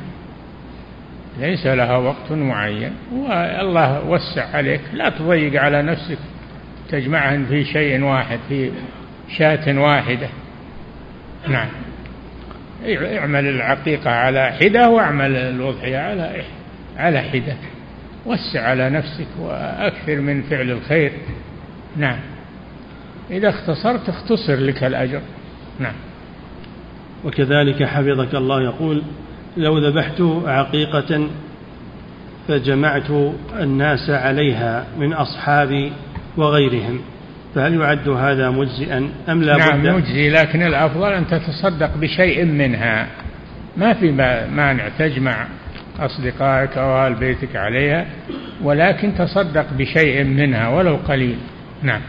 [1.40, 6.18] ليس لها وقت معين والله وسع عليك لا تضيق على نفسك
[6.92, 8.72] تجمعهن في شيء واحد في
[9.38, 10.30] شاة واحدة.
[11.48, 11.68] نعم.
[12.86, 16.44] اعمل العقيقة على حدة واعمل الأضحية على
[16.98, 17.56] على حدة.
[18.26, 21.12] وسع على نفسك وأكثر من فعل الخير.
[21.98, 22.20] نعم.
[23.32, 25.22] إذا اختصرت اختصر لك الأجر.
[25.80, 25.96] نعم.
[27.26, 29.04] وكذلك حفظك الله يقول
[29.58, 31.28] لو ذبحت عقيقة
[32.48, 33.12] فجمعت
[33.60, 35.92] الناس عليها من أصحابي
[36.38, 37.02] وغيرهم
[37.56, 43.08] فهل يعد هذا مجزئا أم لا نعم بد؟ مجزي لكن الأفضل أن تتصدق بشيء منها.
[43.78, 44.12] ما في
[44.52, 45.48] مانع تجمع
[46.00, 48.06] أصدقائك أو أهل بيتك عليها
[48.64, 51.38] ولكن تصدق بشيء منها ولو قليل.
[51.82, 52.02] نعم.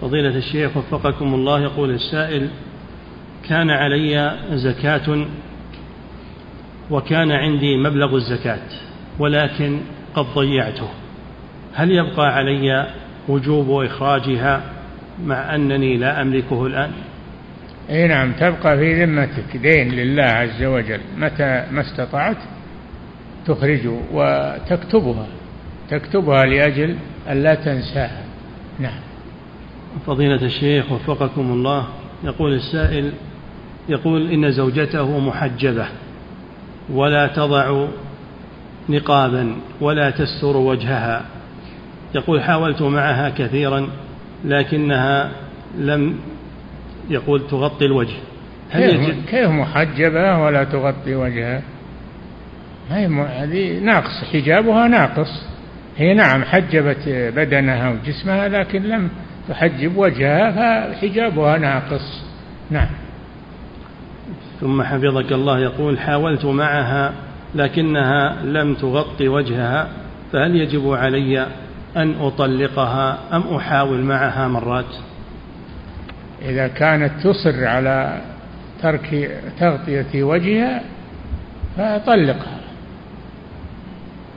[0.00, 2.48] فضيلة الشيخ وفقكم الله يقول السائل
[3.48, 5.26] كان علي زكاة
[6.90, 8.68] وكان عندي مبلغ الزكاة
[9.18, 9.80] ولكن
[10.14, 10.88] قد ضيعته.
[11.74, 12.86] هل يبقى علي
[13.30, 14.62] وجوب إخراجها
[15.24, 16.90] مع أنني لا أملكه الآن؟
[17.90, 19.56] أي نعم تبقى في ذمتك.
[19.56, 21.00] دين لله عز وجل.
[21.18, 22.36] متى ما استطعت
[23.46, 25.26] تخرجه وتكتبها.
[25.90, 26.96] تكتبها لأجل
[27.30, 28.24] ألا تنساها.
[28.78, 29.00] نعم.
[30.06, 31.86] فضيلة الشيخ وفقكم الله
[32.24, 33.12] يقول السائل
[33.88, 35.86] يقول إن زوجته محجبة
[36.90, 37.86] ولا تضع
[38.88, 41.24] نقابا ولا تستر وجهها.
[42.14, 43.88] يقول حاولت معها كثيرا
[44.44, 45.30] لكنها
[45.78, 46.16] لم
[47.10, 48.16] يقول تغطي الوجه.
[48.70, 51.62] هل كيف, كيف محجبة ولا تغطي وجهها؟
[52.90, 55.46] هذه ناقص حجابها ناقص.
[55.96, 59.08] هي نعم حجبت بدنها وجسمها لكن لم
[59.48, 60.50] تحجب وجهها
[60.92, 62.24] فحجابها ناقص.
[62.70, 62.88] نعم.
[64.60, 67.12] ثم حفظك الله يقول حاولت معها
[67.54, 69.88] لكنها لم تغطي وجهها
[70.32, 71.46] فهل يجب علي
[71.96, 74.94] أن أطلقها أم أحاول معها مرات؟
[76.42, 78.20] إذا كانت تصر على
[78.82, 80.82] ترك تغطية وجهها
[81.76, 82.60] فطلقها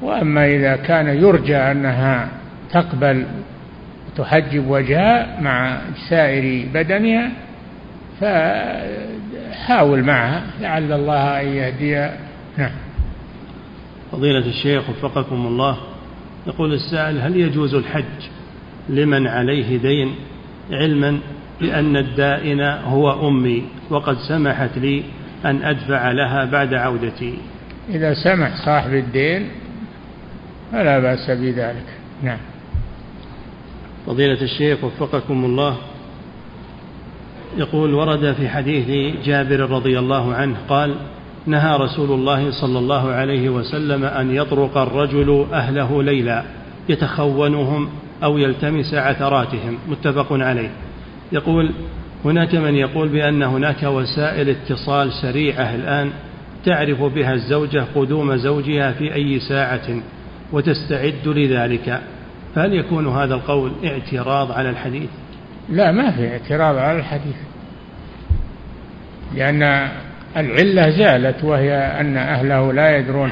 [0.02, 2.28] وأما إذا كان يرجى أنها
[2.72, 3.26] تقبل
[4.18, 5.78] تحجب وجهها مع
[6.10, 7.32] سائر بدنها
[8.22, 12.10] فحاول معها لعل الله أن يهدي
[12.58, 12.72] نعم.
[14.12, 15.93] فضيلة الشيخ وفقكم الله.
[16.48, 18.30] يقول السائل هل يجوز الحج
[18.90, 20.16] لمن عليه دين
[20.72, 21.20] علما
[21.62, 25.04] بأن الدائن هو أمي وقد سمحت لي
[25.46, 27.38] أن أدفع لها بعد عودتي؟
[27.90, 29.50] إذا سمح صاحب الدين
[30.72, 31.86] فلا بأس بذلك.
[32.24, 32.38] نعم.
[34.08, 35.78] فضيلة الشيخ وفقكم الله.
[37.58, 40.96] يقول ورد في حديث جابر رضي الله عنه قال
[41.46, 46.44] نهى رسول الله صلى الله عليه وسلم أن يطرق الرجل أهله ليلا
[46.90, 47.90] يتخونهم
[48.24, 50.70] أو يلتمس عثراتهم متفق عليه.
[51.32, 51.72] يقول
[52.26, 56.12] هناك من يقول بأن هناك وسائل اتصال سريعة الآن
[56.66, 60.02] تعرف بها الزوجة قدوم زوجها في أي ساعة
[60.52, 62.02] وتستعد لذلك.
[62.56, 65.10] فهل يكون هذا القول اعتراض على الحديث؟
[65.70, 67.36] لا ما في اعتراض على الحديث
[69.36, 69.90] لأن
[70.38, 73.32] العلة زالت وهي أن أهله لا يدرون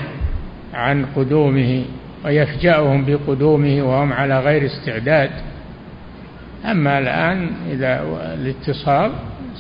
[0.74, 1.86] عن قدومه
[2.26, 5.32] ويفجأهم بقدومه وهم على غير استعداد.
[6.66, 8.04] أما الآن إذا
[8.34, 9.12] الاتصال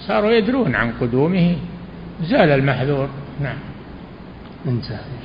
[0.08, 1.56] صاروا يدرون عن قدومه
[2.24, 3.10] زال المحذور.
[3.42, 3.58] نعم.
[4.68, 5.21] انتهى.